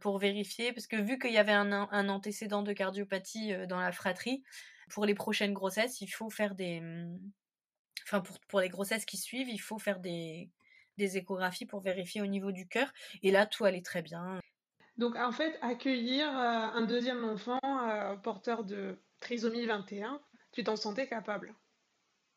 [0.00, 3.92] pour vérifier, parce que vu qu'il y avait un, un, antécédent de cardiopathie dans la
[3.92, 4.42] fratrie,
[4.90, 6.80] pour les prochaines grossesses, il faut faire des...
[6.80, 7.18] Mmh,
[8.04, 10.50] enfin, pour, pour les grossesses qui suivent, il faut faire des,
[10.96, 12.92] des échographies pour vérifier au niveau du cœur.
[13.22, 14.40] Et là, tout allait très bien.
[14.96, 17.60] Donc, en fait, accueillir un deuxième enfant
[18.22, 20.20] porteur de trisomie 21,
[20.52, 21.54] tu t'en sentais capable?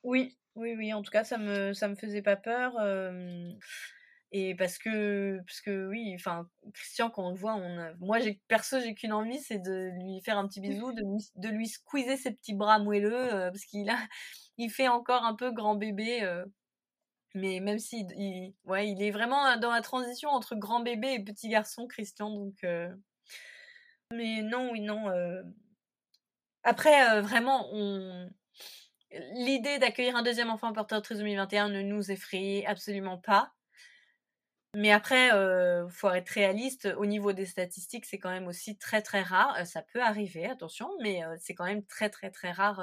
[0.04, 0.94] Oui, oui, oui.
[0.94, 2.74] En tout cas, ça me, ça me faisait pas peur.
[4.34, 8.40] Et parce que, parce que oui, enfin, Christian, quand on le voit, on moi, j'ai,
[8.48, 11.68] perso, j'ai qu'une envie, c'est de lui faire un petit bisou, de lui, de lui
[11.68, 13.98] squeezer ses petits bras moelleux, euh, parce qu'il a,
[14.58, 16.24] il fait encore un peu grand bébé.
[16.24, 16.46] Euh,
[17.36, 21.24] mais même si, il, ouais, il est vraiment dans la transition entre grand bébé et
[21.24, 22.64] petit garçon, Christian, donc.
[22.64, 22.90] Euh,
[24.14, 25.10] mais non, oui, non.
[26.64, 28.30] Après, vraiment, on.
[29.34, 33.54] L'idée d'accueillir un deuxième enfant porteur de trisomie 21 ne nous effraie absolument pas.
[34.76, 36.88] Mais après, euh, faut être réaliste.
[36.98, 39.54] Au niveau des statistiques, c'est quand même aussi très très rare.
[39.60, 42.82] Euh, ça peut arriver, attention, mais euh, c'est quand même très très très rare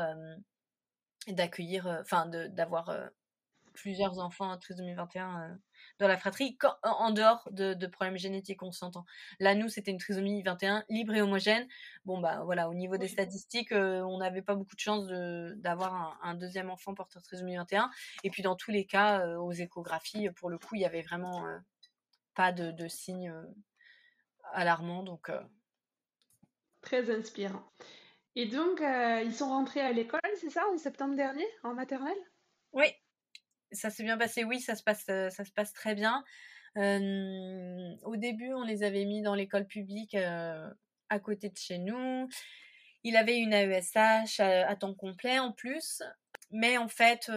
[1.28, 2.94] d'accueillir, enfin d'avoir
[3.74, 5.58] plusieurs enfants en trisomie 21
[5.98, 9.04] dans la fratrie, en dehors de, problèmes génétiques, on s'entend.
[9.40, 11.66] Là, nous, c'était une trisomie 21 libre et homogène.
[12.04, 15.06] Bon, bah voilà, au niveau des statistiques, on n'avait pas beaucoup de chance
[15.56, 17.90] d'avoir un, un, deuxième enfant porteur de trisomie 21.
[18.24, 21.44] Et puis, dans tous les cas, aux échographies, pour le coup, il y avait vraiment
[22.38, 23.42] pas de, signes euh,
[24.52, 25.02] alarmants.
[25.02, 25.42] Donc, euh.
[26.82, 27.64] Très inspirant.
[28.36, 32.16] Et donc, euh, ils sont rentrés à l'école, c'est ça, en septembre dernier, en maternelle?
[32.72, 32.86] Oui.
[33.72, 36.22] ça s'est bien passé, oui, ça se passe, ça se passe très bien.
[36.76, 42.28] au début, on les avait mis dans l'école publique à côté de chez nous.
[43.02, 46.02] Il avait une AESH à, temps complet en plus.
[46.52, 47.28] Mais en fait,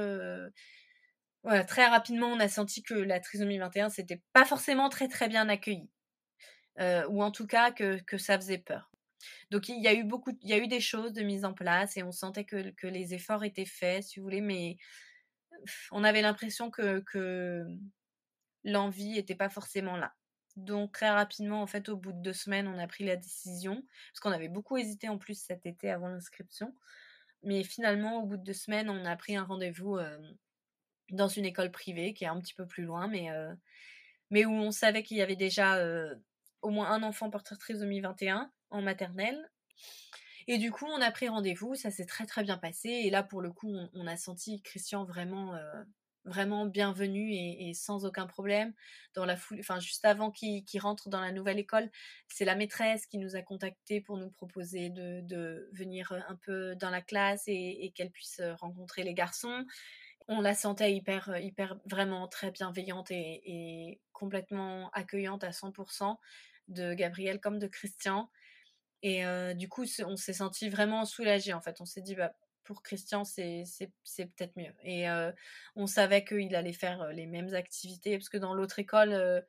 [1.68, 5.50] très rapidement, on a senti que la trisomie 21, c'était pas forcément très très bien
[5.50, 5.90] accueilli.
[6.80, 8.92] ou en tout cas que, que ça faisait peur.
[9.50, 11.54] Donc il y a eu beaucoup, il y a eu des choses de mise en
[11.54, 14.78] place et on sentait que, les efforts étaient faits, si vous voulez, mais
[15.92, 17.66] on avait l'impression que, que
[18.64, 20.14] l'envie n'était pas forcément là.
[20.56, 23.84] Donc très rapidement, en fait, au bout de deux semaines, on a pris la décision,
[24.12, 26.76] parce qu'on avait beaucoup hésité en plus cet été avant l'inscription.
[27.44, 29.98] Mais finalement, au bout de deux semaines, on a pris un rendez-vous
[31.12, 33.28] dans une école privée qui est un petit peu plus loin, mais,
[34.30, 35.84] mais où on savait qu'il y avait déjà
[36.62, 39.50] au moins un enfant porteur trisomie 21 en maternelle.
[40.48, 42.90] Et du coup, on a pris rendez-vous, ça s'est très très bien passé.
[42.90, 45.56] Et là, pour le coup, on, a senti Christian vraiment,
[46.26, 48.74] vraiment bienvenu et, sans aucun problème.
[49.14, 51.90] Dans la foule, enfin, juste avant qu'il rentre dans la nouvelle école,
[52.28, 56.90] c'est la maîtresse qui nous a contactés pour nous proposer de, venir un peu dans
[56.90, 59.66] la classe et, qu'elle puisse rencontrer les garçons.
[60.28, 66.18] On la sentait hyper, hyper, vraiment très bienveillante et, complètement accueillante à 100%
[66.68, 68.30] de Gabriel comme de Christian.
[69.02, 69.24] Et
[69.56, 71.82] du coup, on s'est senti vraiment soulagé en fait.
[71.82, 73.66] On s'est dit, bah, pour Christian, c'est
[74.06, 74.74] peut-être mieux.
[74.84, 75.08] Et
[75.76, 79.44] on savait qu'il allait faire les mêmes activités, parce que dans l'autre école,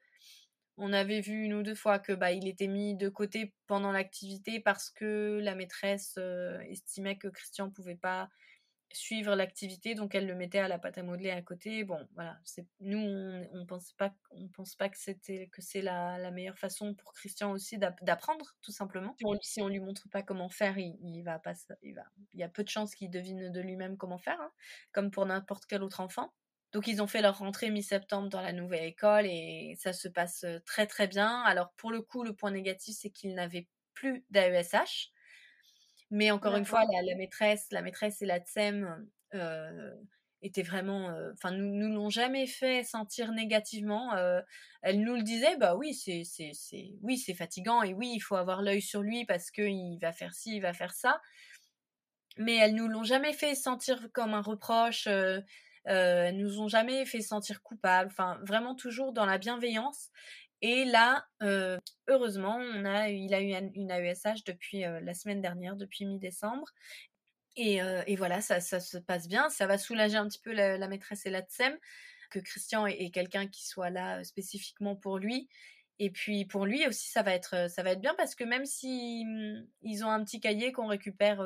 [0.78, 3.92] on avait vu une ou deux fois que bah, il était mis de côté pendant
[3.92, 6.18] l'activité parce que la maîtresse
[6.68, 8.30] estimait que Christian pouvait pas
[8.94, 11.84] suivre l'activité, donc elle le mettait à la pâte à modeler à côté.
[11.84, 15.82] Bon, voilà, c'est nous on, on pense pas on pense pas que c'était que c'est
[15.82, 19.14] la, la, meilleure façon pour Christian aussi d'apprendre tout simplement.
[19.18, 22.04] Si on, si on lui montre pas comment faire, il, il, va pas il va
[22.32, 24.52] il y a peu de chances qu'il devine de lui-même comment faire, hein,
[24.92, 26.32] comme pour n'importe quel autre enfant.
[26.72, 30.46] Donc ils ont fait leur rentrée mi-septembre dans la nouvelle école et ça se passe
[30.64, 31.42] très très bien.
[31.42, 35.12] Alors pour le coup, le point négatif c'est qu'il n'avait plus d'AESH.
[36.12, 39.94] Mais encore une fois, la, maîtresse, la maîtresse et la TSEM euh,
[40.42, 44.14] étaient vraiment, enfin, nous, nous l'ont jamais fait sentir négativement.
[44.14, 44.42] Euh,
[44.82, 48.20] elle nous le disait, bah oui, c'est, c'est, c'est, oui, c'est fatigant et oui, il
[48.20, 51.18] faut avoir l'œil sur lui parce qu'il va faire ci, il va faire ça.
[52.36, 55.08] Mais elles nous l'ont jamais fait sentir comme un reproche.
[55.88, 58.10] Euh, elles nous ont jamais fait sentir coupables.
[58.10, 60.10] Enfin, vraiment toujours dans la bienveillance.
[60.62, 65.40] Et là, euh, heureusement, on a, il a eu une AESH depuis euh, la semaine
[65.40, 66.68] dernière, depuis mi-décembre.
[67.56, 69.50] Et, euh, et, voilà, ça, ça, se passe bien.
[69.50, 71.76] Ça va soulager un petit peu la, maîtresse et la TSEM,
[72.30, 75.48] que Christian ait quelqu'un qui soit là spécifiquement pour lui.
[75.98, 78.64] Et puis pour lui aussi, ça va être, ça va être bien parce que même
[78.64, 81.42] si mmh, ils ont un petit cahier qu'on récupère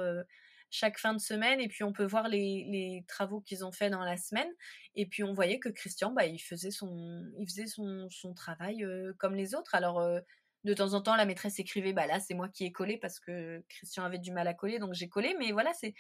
[0.71, 4.05] chaque fin de semaine et puis on peut voir les, travaux qu'ils ont fait dans
[4.05, 4.51] la semaine.
[4.95, 9.13] Et puis on voyait que Christian bah il faisait son il faisait son, travail euh,
[9.19, 9.75] comme les autres.
[9.75, 10.21] Alors euh,
[10.65, 13.21] de temps en temps la maîtresse écrivait bah là c'est moi qui ai collé parce
[13.21, 15.35] que Christian avait du mal à coller donc j'ai collé.
[15.39, 15.95] Mais voilà c'est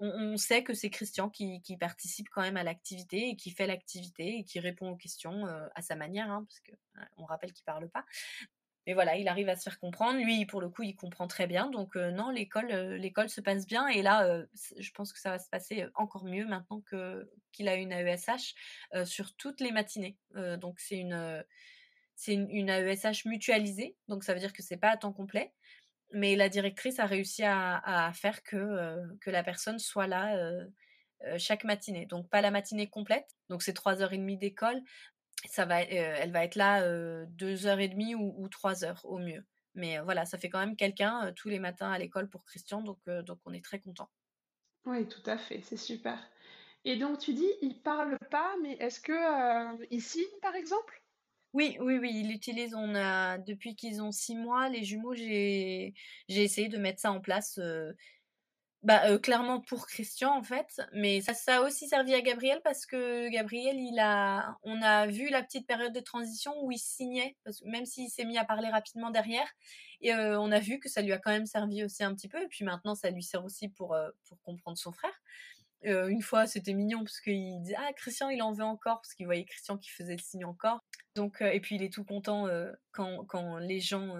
[0.00, 4.38] on, sait que c'est Christian qui, participe quand même à l'activité et qui fait l'activité
[4.38, 6.72] et qui répond aux questions euh, à sa manière, hein, parce que
[7.16, 8.04] on rappelle qu'il parle pas.
[8.86, 10.18] Mais voilà, il arrive à se faire comprendre.
[10.18, 11.70] Lui, pour le coup, il comprend très bien.
[11.70, 13.86] Donc euh, non, l'école, euh, l'école se passe bien.
[13.88, 14.44] Et là, euh,
[14.78, 18.54] je pense que ça va se passer encore mieux maintenant que qu'il a une AESH
[19.04, 20.18] sur toutes les matinées.
[20.58, 21.44] donc c'est une
[22.16, 23.96] c'est une, AESH mutualisée.
[24.08, 25.52] Donc ça veut dire que c'est pas à temps complet.
[26.12, 30.36] Mais la directrice a réussi à, à faire que que la personne soit là.
[31.38, 32.06] chaque matinée.
[32.06, 34.82] Donc pas la matinée complète, donc c'est trois heures et demie d'école,
[35.48, 36.82] ça va, elle va être là
[37.26, 39.44] deux heures et demie ou, trois heures au mieux.
[39.74, 42.98] Mais voilà, ça fait quand même quelqu'un tous les matins à l'école pour Christian, donc,
[43.06, 44.08] donc on est très content.
[44.86, 46.18] Oui, tout à fait, c'est super.
[46.84, 51.02] Et donc tu dis, il parle pas, mais est-ce que il signe par exemple?
[51.54, 52.74] Oui, oui, oui, il utilise.
[52.74, 55.14] On a depuis qu'ils ont six mois, les jumeaux.
[55.14, 55.94] J'ai,
[56.28, 57.60] j'ai essayé de mettre ça en place
[58.84, 62.84] bah, clairement pour Christian en fait, mais ça, ça a aussi servi à Gabriel parce
[62.84, 67.34] que Gabriel, il a, on a vu la petite période de transition où il signait,
[67.64, 69.48] même s'il s'est mis à parler rapidement derrière,
[70.02, 72.42] et on a vu que ça lui a quand même servi aussi un petit peu,
[72.42, 73.96] et puis maintenant ça lui sert aussi pour,
[74.28, 75.18] pour comprendre son frère.
[75.82, 79.24] une fois, c'était mignon parce qu'il disait ah Christian, il en veut encore parce qu'il
[79.24, 80.84] voyait Christian qui faisait le signe encore.
[81.16, 82.48] Donc et puis il est tout content
[82.92, 84.14] quand, quand les gens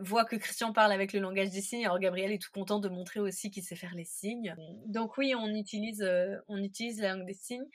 [0.00, 1.84] voit que Christian parle avec le langage des signes.
[1.84, 4.54] Alors Gabriel est tout content de montrer aussi qu'il sait faire les signes.
[4.86, 7.66] Donc oui, on utilise, euh, on utilise la langue des signes.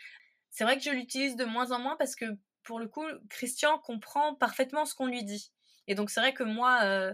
[0.51, 2.25] C'est vrai que je l'utilise de moins en moins parce que
[2.63, 5.51] pour le coup, Christian comprend parfaitement ce qu'on lui dit.
[5.87, 7.13] Et donc c'est vrai que moi, euh,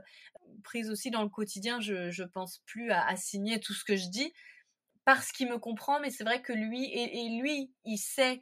[0.64, 4.08] prise aussi dans le quotidien, je, je pense plus à, signer tout ce que je
[4.08, 4.34] dis
[5.06, 8.40] parce qu'il me comprend, mais c'est vrai que lui, et, lui, il sait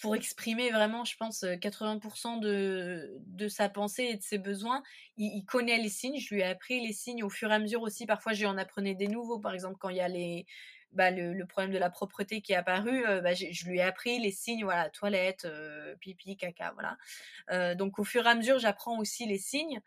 [0.00, 4.82] pour exprimer vraiment, je pense, 80% de, de sa pensée et de ses besoins.
[5.16, 7.82] Il, connaît les signes, je lui ai appris les signes au fur et à mesure
[7.82, 8.06] aussi.
[8.06, 10.46] Parfois, je lui en apprenais des nouveaux, par exemple, quand il y a les,
[10.92, 14.32] bah, le, problème de la propreté qui est apparu, bah, je lui ai appris les
[14.32, 15.46] signes, voilà, toilette,
[16.00, 17.74] pipi, caca, voilà.
[17.76, 19.80] donc, au fur et à mesure, j'apprends aussi les signes.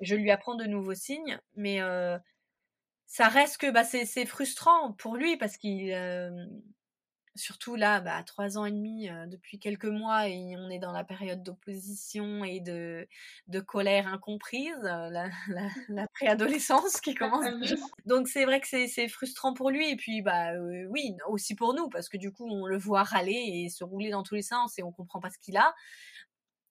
[0.00, 1.80] Je lui apprends de nouveaux signes, mais
[3.06, 5.92] ça reste que bah, c'est frustrant pour lui parce qu'il
[7.36, 11.04] surtout là, bah, trois ans et demi, depuis quelques mois, et on est dans la
[11.04, 13.06] période d'opposition et de,
[13.48, 15.30] de colère incomprise, la,
[15.88, 17.46] la, préadolescence qui commence.
[18.06, 20.52] Donc c'est vrai que c'est frustrant pour lui, et puis bah
[20.90, 24.10] oui, aussi pour nous, parce que du coup on le voit râler et se rouler
[24.10, 25.74] dans tous les sens et on comprend pas ce qu'il a.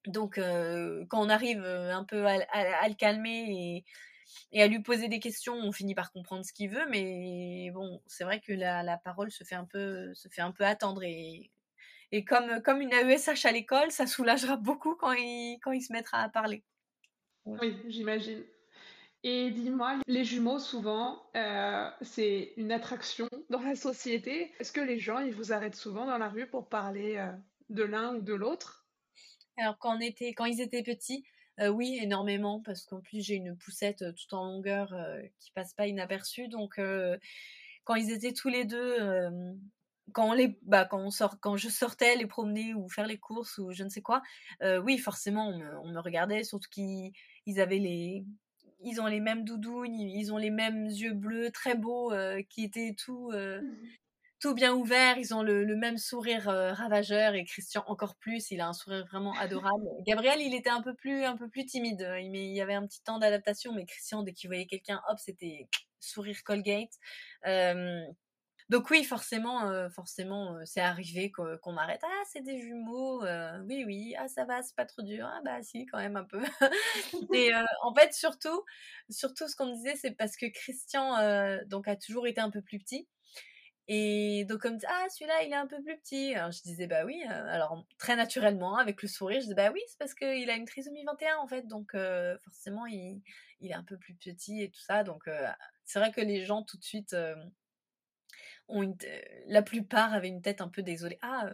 [0.06, 3.86] Donc quand on arrive un peu à, à le calmer et
[4.51, 8.01] et à lui poser des questions, on finit par comprendre ce qu'il veut, mais bon,
[8.07, 11.03] c'est vrai que la, la, parole se fait un peu, se fait un peu attendre
[11.03, 11.51] et,
[12.11, 15.91] et comme, comme une AESH à l'école, ça soulagera beaucoup quand il, quand il se
[15.91, 16.63] mettra à parler.
[17.45, 18.43] Oui, j'imagine.
[19.23, 24.51] Et dis-moi, les jumeaux, souvent, euh, c'est une attraction dans la société.
[24.59, 27.31] Est-ce que les gens, ils vous arrêtent souvent dans la rue pour parler euh,
[27.69, 28.85] de l'un ou de l'autre?
[29.57, 31.25] Alors, quand, on était, quand ils étaient petits,
[31.59, 34.95] oui, énormément, parce qu'en plus j'ai une poussette tout en longueur
[35.39, 36.47] qui passe pas inaperçue.
[36.47, 36.79] Donc
[37.83, 38.97] quand ils étaient tous les deux,
[40.11, 43.17] quand on les, bah, quand on sort, quand je sortais les promener ou faire les
[43.17, 44.21] courses ou je ne sais quoi,
[44.83, 48.25] oui, forcément on me, regardait, surtout qu'ils avaient les,
[48.81, 52.11] ils ont les mêmes doudounes, ils ont les mêmes yeux bleus très beaux,
[52.49, 53.61] qui étaient tout, mmh
[54.43, 58.60] tout bien ouvert, ils ont le, même sourire euh, ravageur et Christian encore plus, il
[58.60, 59.88] a un sourire vraiment adorable.
[60.06, 62.86] Gabriel, il était un peu plus, un peu plus timide, il, il y avait un
[62.86, 65.69] petit temps d'adaptation, mais Christian, dès qu'il voyait quelqu'un, hop, c'était
[66.01, 66.91] sourire Colgate.
[67.47, 68.01] Euh,
[68.67, 72.01] donc oui, forcément, euh, forcément, c'est arrivé qu'on arrête.
[72.03, 73.23] Ah, c'est des jumeaux.
[73.65, 74.13] oui, oui.
[74.17, 75.25] Ah, ça va, c'est pas trop dur.
[75.25, 76.41] Ah bah si, quand même un peu.
[77.34, 77.51] et
[77.82, 78.65] en fait, surtout,
[79.10, 81.15] surtout, ce qu'on me disait, c'est parce que Christian,
[81.67, 83.08] donc, a toujours été un peu plus petit.
[83.87, 86.33] Et donc, comme ah, celui-là, il est un peu plus petit.
[86.35, 87.21] Alors, je disais, bah oui.
[87.27, 90.65] alors, très naturellement, avec le sourire, je disais, bah oui, c'est parce qu'il a une
[90.65, 91.67] trisomie 21, en fait.
[91.67, 91.95] Donc,
[92.43, 93.21] forcément, il,
[93.59, 95.03] il, est un peu plus petit et tout ça.
[95.03, 95.29] Donc,
[95.85, 97.15] c'est vrai que les gens, tout de suite,
[98.69, 98.95] ont une
[99.47, 101.19] la plupart avaient une tête un peu désolée.
[101.21, 101.49] Ah,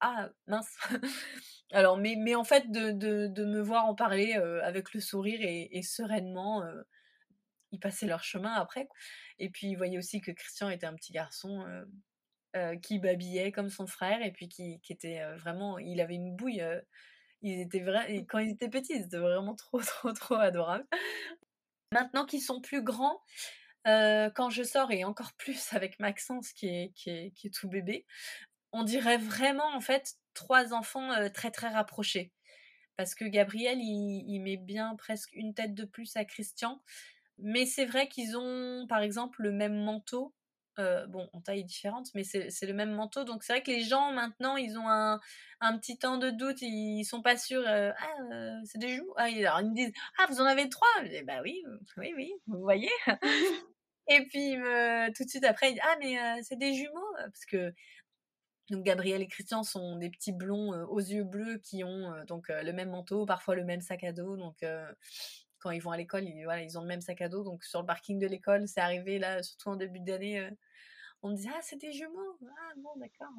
[0.00, 0.74] ah mince.
[1.72, 5.82] alors, mais, mais en fait, de, de, me voir en parler avec le sourire et
[5.82, 6.64] sereinement,
[7.74, 8.88] ils passaient leur chemin après.
[9.38, 11.64] Et puis, ils voyaient aussi que Christian était un petit garçon
[12.82, 15.78] qui babillait comme son frère et puis qui, était vraiment.
[15.78, 16.62] Il avait une bouille.
[17.42, 17.84] ils étaient
[18.28, 20.86] quand ils étaient petits, ils étaient vraiment trop, trop, trop adorables.
[21.92, 23.20] Maintenant qu'ils sont plus grands,
[23.84, 27.68] quand je sors, et encore plus avec Maxence qui est, qui est, qui est tout
[27.68, 28.06] bébé,
[28.72, 32.32] on dirait vraiment en fait trois enfants très très rapprochés.
[32.96, 36.80] Parce que Gabriel, il, met bien presque une tête de plus à Christian.
[37.38, 40.34] Mais c'est vrai qu'ils ont, par exemple, le même manteau.
[40.80, 43.22] Euh, bon, en taille différente, mais c'est le même manteau.
[43.22, 45.20] Donc c'est vrai que les gens maintenant, ils ont un,
[45.60, 47.62] un petit temps de doute, ils sont pas sûrs.
[47.66, 49.12] Euh, ah, euh, c'est des joues.
[49.16, 50.88] Ah, alors ils me disent, ah, vous en avez trois.
[51.04, 51.62] Je bah oui,
[51.96, 52.90] oui, oui, vous voyez.
[54.08, 54.56] et puis
[55.14, 57.72] tout de suite après, ils disent, ah, mais c'est des jumeaux, parce que
[58.70, 62.72] donc Gabriel et Christian sont des petits blonds aux yeux bleus qui ont donc le
[62.72, 64.36] même manteau, parfois le même sac à dos.
[64.36, 64.64] Donc
[65.64, 67.42] quand ils vont à l'école, ils, voilà, ils ont le même sac à dos.
[67.42, 70.50] Donc sur le parking de l'école, c'est arrivé là, surtout en début d'année, euh,
[71.22, 72.38] on me dit ah c'est des jumeaux.
[72.42, 73.32] Ah bon d'accord.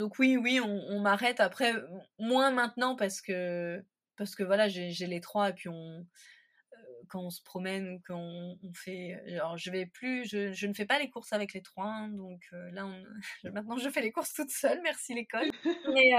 [0.00, 1.72] Donc oui oui, on, m'arrête après
[2.18, 3.82] moins maintenant parce que
[4.16, 6.76] parce que voilà j'ai les trois et puis on euh,
[7.08, 10.74] quand on se promène ou quand on, fait alors je vais plus je, je, ne
[10.74, 13.02] fais pas les courses avec les trois hein, donc euh, là on,
[13.50, 15.48] maintenant je fais les courses toute seule merci l'école
[15.94, 16.10] mais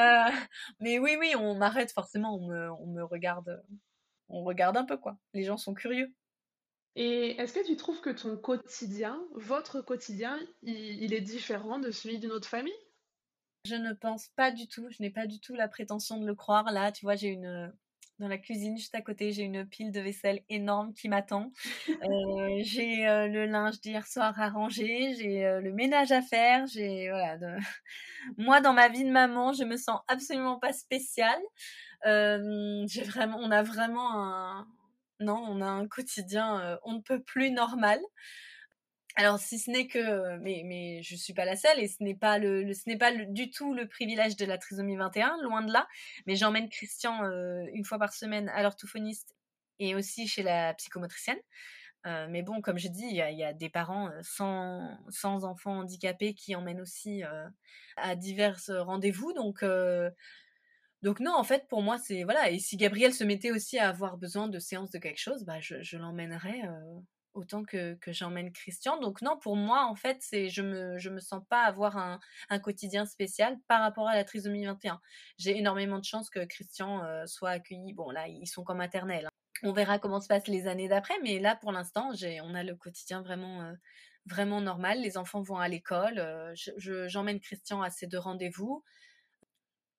[0.79, 3.61] mais oui oui on m'arrête forcément on me, on me regarde
[4.29, 5.17] on regarde un peu quoi.
[5.33, 6.13] Les gens sont curieux.
[6.95, 12.19] Et est-ce que tu trouves que ton quotidien, votre quotidien, il, est différent de celui
[12.19, 12.73] d'une autre famille?
[13.65, 14.87] Je ne pense pas du tout.
[14.89, 16.71] Je n'ai pas du tout la prétention de le croire.
[16.71, 17.71] Là, tu vois, j'ai une
[18.19, 21.51] dans la cuisine juste à côté, j'ai une pile de vaisselle énorme qui m'attend.
[22.09, 26.65] Euh, j'ai euh, le linge d'hier soir à ranger, j'ai euh, le ménage à faire.
[26.67, 27.37] J'ai voilà.
[28.37, 31.41] Moi, dans ma vie de maman, je me sens absolument pas spéciale
[32.05, 34.67] on a vraiment un,
[35.19, 37.99] non, on a un quotidien, on ne peut plus normal.
[39.15, 42.37] Alors si ce n'est que, mais je suis pas la seule et ce n'est pas
[42.37, 45.87] le, ce n'est pas du tout le privilège de la trisomie 21, loin de là.
[46.25, 47.23] Mais j'emmène Christian
[47.73, 49.35] une fois par semaine à l'orthophoniste
[49.79, 51.39] et aussi chez la psychomotricienne.
[52.05, 56.55] mais bon, comme je dis, il y, a, des parents sans, sans, enfants handicapés qui
[56.55, 57.23] emmènent aussi
[57.97, 59.33] à divers rendez-vous.
[59.33, 59.63] Donc,
[61.01, 62.49] donc non, en fait, pour moi, c'est voilà.
[62.49, 65.59] Et si Gabriel se mettait aussi à avoir besoin de séances de quelque chose, bah,
[65.59, 66.61] je, l'emmènerais
[67.33, 68.99] autant que, j'emmène Christian.
[68.99, 72.19] Donc non, pour moi, en fait, c'est je me me sens pas avoir un,
[72.49, 74.99] un quotidien spécial par rapport à la trisomie 21.
[75.37, 77.93] J'ai énormément de chance que Christian soit accueilli.
[77.93, 79.27] Bon là, ils sont comme maternelle.
[79.27, 79.29] Hein.
[79.63, 82.63] On verra comment se passent les années d'après, mais là, pour l'instant, j'ai on a
[82.63, 83.73] le quotidien vraiment
[84.25, 84.99] vraiment normal.
[84.99, 86.21] Les enfants vont à l'école.
[86.77, 88.83] j'emmène Christian à ses deux rendez-vous.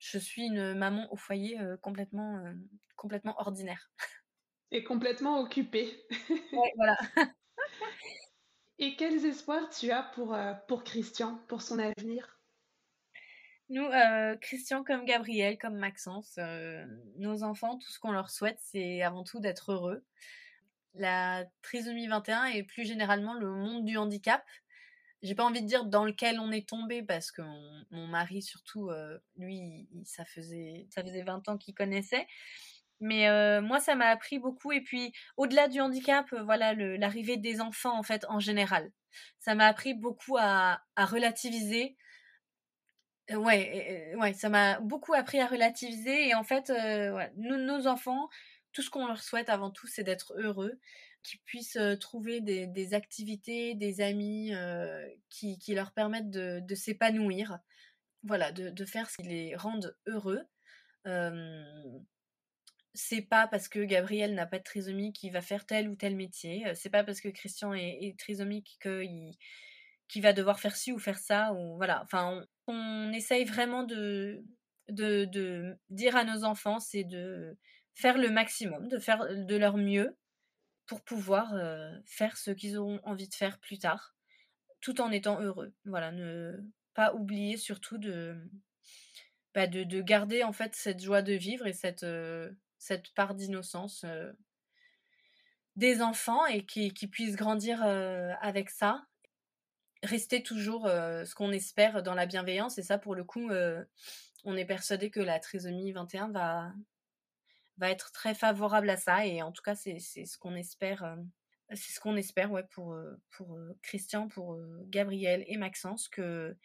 [0.01, 2.43] Je suis une maman au foyer complètement
[2.97, 3.91] complètement ordinaire.
[4.73, 6.07] Et complètement occupée.
[6.53, 6.97] Ouais, voilà.
[8.79, 12.41] Et quels espoirs tu as pour, euh, pour Christian, pour son avenir?
[13.69, 13.87] Nous,
[14.41, 16.41] Christian comme Gabriel, comme Maxence,
[17.19, 20.05] nos enfants, tout ce qu'on leur souhaite, c'est avant tout d'être heureux.
[20.95, 24.43] La trisomie 21 et plus généralement le monde du handicap,
[25.23, 27.43] j'ai pas envie de dire dans lequel on est tombé parce que
[27.91, 28.91] mon, mari surtout,
[29.37, 32.27] lui, ça faisait ça faisait 20 ans qu'il connaissait.
[33.01, 34.73] Mais moi, ça m'a appris beaucoup.
[34.73, 38.93] Et puis, au-delà du handicap, voilà, l'arrivée des enfants, en fait, en général.
[39.39, 41.97] Ça m'a appris beaucoup à, relativiser.
[43.31, 46.29] Ouais, ouais, ça m'a beaucoup appris à relativiser.
[46.29, 46.73] Et en fait,
[47.37, 48.29] nos enfants,
[48.73, 50.79] tout ce qu'on leur souhaite avant tout, c'est d'être heureux,
[51.23, 54.53] qu'ils puissent trouver des, activités, des amis
[55.29, 57.59] qui, leur permettent de, s'épanouir.
[58.23, 60.47] Voilà, de, faire ce qui les rende heureux
[62.95, 66.17] c'est pas parce que Gabriel n'a pas de trisomie qu'il va faire tel ou tel
[66.17, 66.65] métier.
[66.75, 71.53] C'est pas parce que Christian est, trisomique qu'il va devoir faire ci ou faire ça.
[71.53, 72.03] Ou voilà.
[72.05, 74.43] Enfin, on, essaye vraiment de,
[74.89, 77.57] dire à nos enfants, c'est de
[77.95, 80.17] faire le maximum, de faire de leur mieux
[80.91, 81.55] pour pouvoir
[82.05, 84.17] faire ce qu'ils auront envie de faire plus tard,
[84.81, 85.73] tout en étant heureux.
[85.85, 86.59] Voilà, ne
[86.95, 88.37] pas oublier surtout de,
[89.55, 92.05] bah, de, de, garder en fait cette joie de vivre et cette,
[92.79, 94.05] cette part d'innocence
[95.77, 99.07] des enfants et qui, puissent grandir avec ça.
[100.03, 102.79] Rester toujours ce qu'on espère dans la bienveillance.
[102.79, 103.49] Et ça, pour le coup,
[104.43, 106.73] on est persuadé que la trisomie 21 va,
[107.81, 109.27] va être très favorable à ça.
[109.27, 111.17] Et en tout cas, c'est ce qu'on espère.
[111.71, 112.97] c'est ce qu'on espère ouais, pour,
[113.31, 116.57] pour Christian, pour Gabriel et Maxence, que,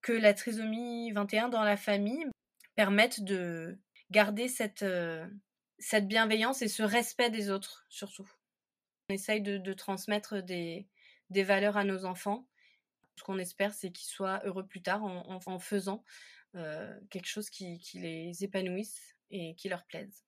[0.00, 2.24] que la trisomie 21 dans la famille
[2.76, 3.78] permette de,
[4.10, 4.84] garder cette,
[5.78, 8.28] cette bienveillance et ce respect des autres, surtout.
[9.10, 10.86] On essaye de, transmettre des,
[11.30, 12.46] des, valeurs à nos enfants.
[13.16, 16.04] Ce qu'on espère, c'est qu'ils soient heureux plus tard en, en, faisant
[17.10, 20.24] quelque chose qui, qui, les épanouisse et qui leur plaise.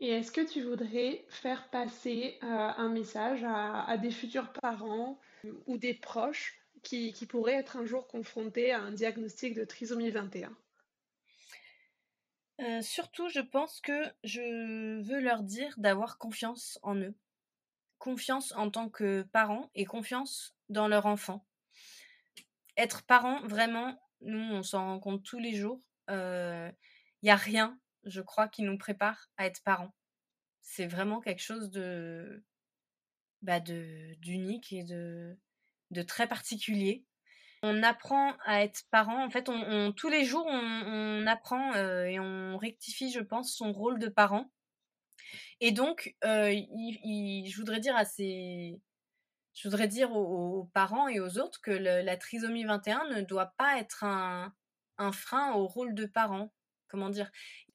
[0.00, 5.20] Et est-ce que tu voudrais faire passer un message à, des futurs parents
[5.66, 10.56] ou des proches qui, pourraient être un jour confrontés à un diagnostic de trisomie 21
[12.82, 17.14] surtout, je pense que je veux leur dire d'avoir confiance en eux.
[17.98, 21.46] Confiance en tant que parents et confiance dans leur enfant.
[22.76, 25.80] Être parent, vraiment, nous, on s'en rend compte tous les jours.
[26.08, 26.74] Il
[27.22, 29.94] n'y a rien, je crois, qui nous prépare à être parents.
[30.62, 32.44] C'est vraiment quelque chose de
[33.42, 35.38] bah d'unique et de,
[36.06, 37.04] très particulier
[37.62, 39.24] on apprend à être parent.
[39.24, 39.50] En fait,
[39.96, 44.50] tous les jours, on, apprend euh, et on rectifie, je pense, son rôle de parent.
[45.60, 48.80] Et donc, euh, je voudrais dire à ces,
[49.54, 53.78] je voudrais dire aux, parents et aux autres que la trisomie 21 ne doit pas
[53.78, 54.54] être un,
[55.12, 56.52] frein au rôle de parent.
[56.88, 57.30] Comment dire?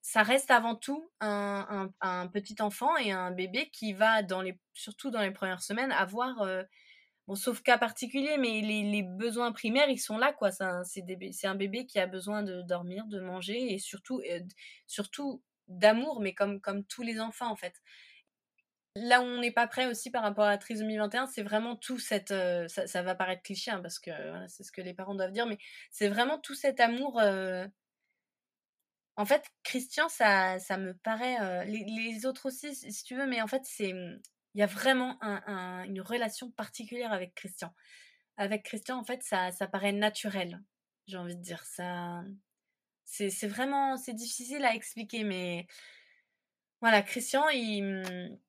[0.07, 1.89] Ça reste avant tout un,
[2.31, 6.43] petit enfant et un bébé qui va, dans les, surtout dans les premières semaines, avoir
[6.43, 6.61] euh,
[7.27, 10.51] bon, sauf cas particulier, mais les, besoins primaires, ils sont là, quoi.
[10.51, 14.41] C'est un, bébé qui a besoin de dormir, de manger et surtout, euh,
[14.85, 17.73] surtout d'amour, mais comme, comme tous les enfants, en fait.
[18.95, 21.75] Là où on n'est pas prêt aussi par rapport à la trisomie 21, c'est vraiment
[21.75, 22.29] tout cette.
[22.29, 24.11] Euh, ça, va paraître cliché, hein, parce que
[24.49, 25.57] c'est ce que les parents doivent dire, mais
[25.89, 27.19] c'est vraiment tout cet amour.
[29.17, 31.65] Euh, en fait, Christian, ça, ça me paraît.
[31.65, 33.93] Les, les, autres aussi, si tu veux, mais en fait, c'est
[34.55, 35.19] il y a vraiment
[35.83, 37.73] une relation particulière avec Christian.
[38.37, 40.61] Avec Christian, en fait, ça, ça paraît naturel,
[41.07, 41.63] j'ai envie de dire.
[41.65, 42.23] Ça,
[43.03, 45.67] c'est vraiment, c'est difficile à expliquer, mais
[46.79, 48.39] voilà, Christian, il,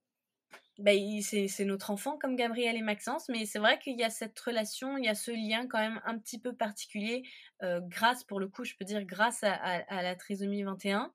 [0.78, 4.38] ben, c'est notre enfant comme Gabriel et Maxence, mais c'est vrai qu'il y a cette
[4.38, 7.22] relation, il y a ce lien quand même un petit peu particulier,
[7.62, 11.12] euh, grâce, pour le coup, je peux dire grâce à, la trisomie 21.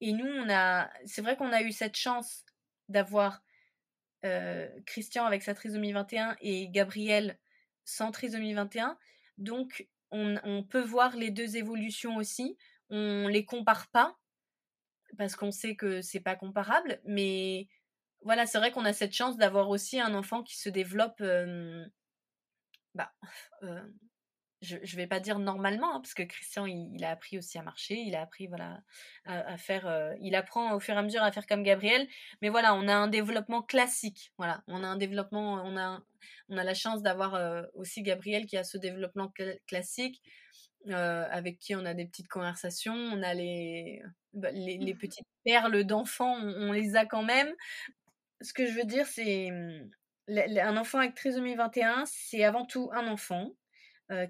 [0.00, 2.44] Et nous, on a, c'est vrai qu'on a eu cette chance
[2.88, 3.42] d'avoir
[4.84, 7.38] Christian avec sa trisomie 21 et Gabriel
[7.84, 8.98] sans trisomie 21.
[9.38, 12.56] Donc, on, peut voir les deux évolutions aussi.
[12.90, 14.16] On les compare pas
[15.16, 17.68] parce qu'on sait que c'est pas comparable, mais
[18.28, 21.22] voilà, c'est vrai qu'on a cette chance d'avoir aussi un enfant qui se développe
[22.94, 23.10] bah,
[24.60, 27.62] je ne vais pas dire normalement, hein, parce que Christian, il, a appris aussi à
[27.62, 28.82] marcher, il a appris voilà,
[29.24, 32.06] à, faire, euh, il apprend au fur et à mesure à faire comme Gabriel,
[32.42, 36.02] mais voilà, on a un développement classique, voilà, on a un développement, on a,
[36.50, 39.32] on a la chance d'avoir aussi Gabriel qui a ce développement
[39.66, 40.20] classique,
[40.90, 44.02] euh, avec qui on a des petites conversations, on a les,
[44.32, 47.52] bah, les, les, petites perles d'enfants, on, les a quand même.
[48.40, 49.90] Ce que je veux dire, c'est hum,
[50.28, 53.52] un enfant avec trisomie 21, c'est avant tout un enfant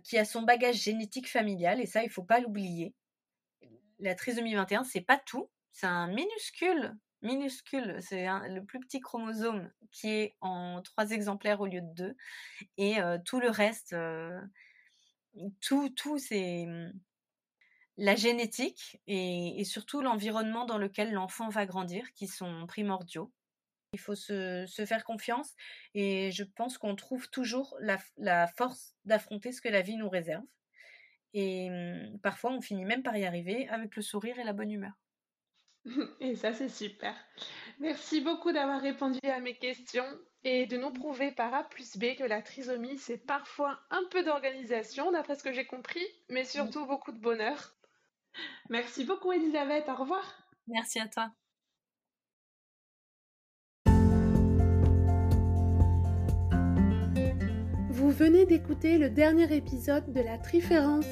[0.03, 2.97] qui a son bagage génétique familial, et ça, il faut pas l'oublier.
[4.01, 9.71] La trisomie 21, c'est pas tout, c'est un minuscule, minuscule, c'est le plus petit chromosome
[9.93, 12.17] qui est en trois exemplaires au lieu de deux,
[12.77, 13.95] et tout le reste,
[15.61, 16.93] tout, tout, c'est hum,
[17.97, 23.33] la génétique et surtout l'environnement dans lequel l'enfant va grandir qui sont primordiaux.
[23.99, 25.55] Il faut se, faire confiance
[25.95, 30.45] et je pense qu'on trouve toujours la, force d'affronter ce que la vie nous réserve.
[31.35, 34.71] Et mmh, parfois, on finit même par y arriver avec le sourire et la bonne
[34.71, 34.93] humeur.
[36.21, 37.15] Et ça, c'est super.
[37.81, 40.07] Merci beaucoup d'avoir répondu à mes questions
[40.45, 44.23] et de nous prouver par A plus B que la trisomie, c'est parfois un peu
[44.23, 47.75] d'organisation, d'après ce que j'ai compris, mais surtout beaucoup de bonheur.
[48.69, 49.89] Merci beaucoup, Elisabeth.
[49.89, 50.49] Au revoir.
[50.69, 51.33] Merci à toi.
[57.99, 61.09] Vous venez d'écouter le dernier épisode de La Triférence.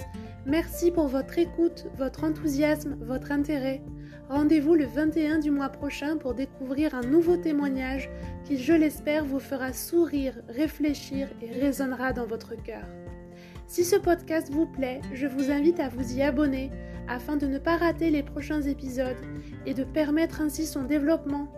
[0.47, 3.83] Merci pour votre écoute, votre enthousiasme, votre intérêt.
[4.29, 8.09] Rendez-vous le 21 du mois prochain pour découvrir un nouveau témoignage
[8.45, 12.87] qui, je l'espère, vous fera sourire, réfléchir et résonnera dans votre cœur.
[13.67, 16.71] Si ce podcast vous plaît, je vous invite à vous y abonner
[17.09, 19.17] afin de ne pas rater les prochains épisodes
[19.67, 21.49] et de permettre ainsi son développement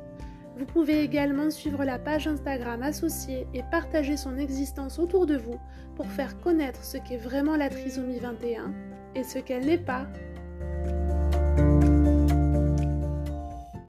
[0.59, 5.61] vous pouvez également suivre la page Instagram associée et partager son existence autour de vous
[5.95, 8.75] pour faire connaître ce qu'est vraiment la trisomie 21
[9.15, 10.09] et ce qu'elle n'est pas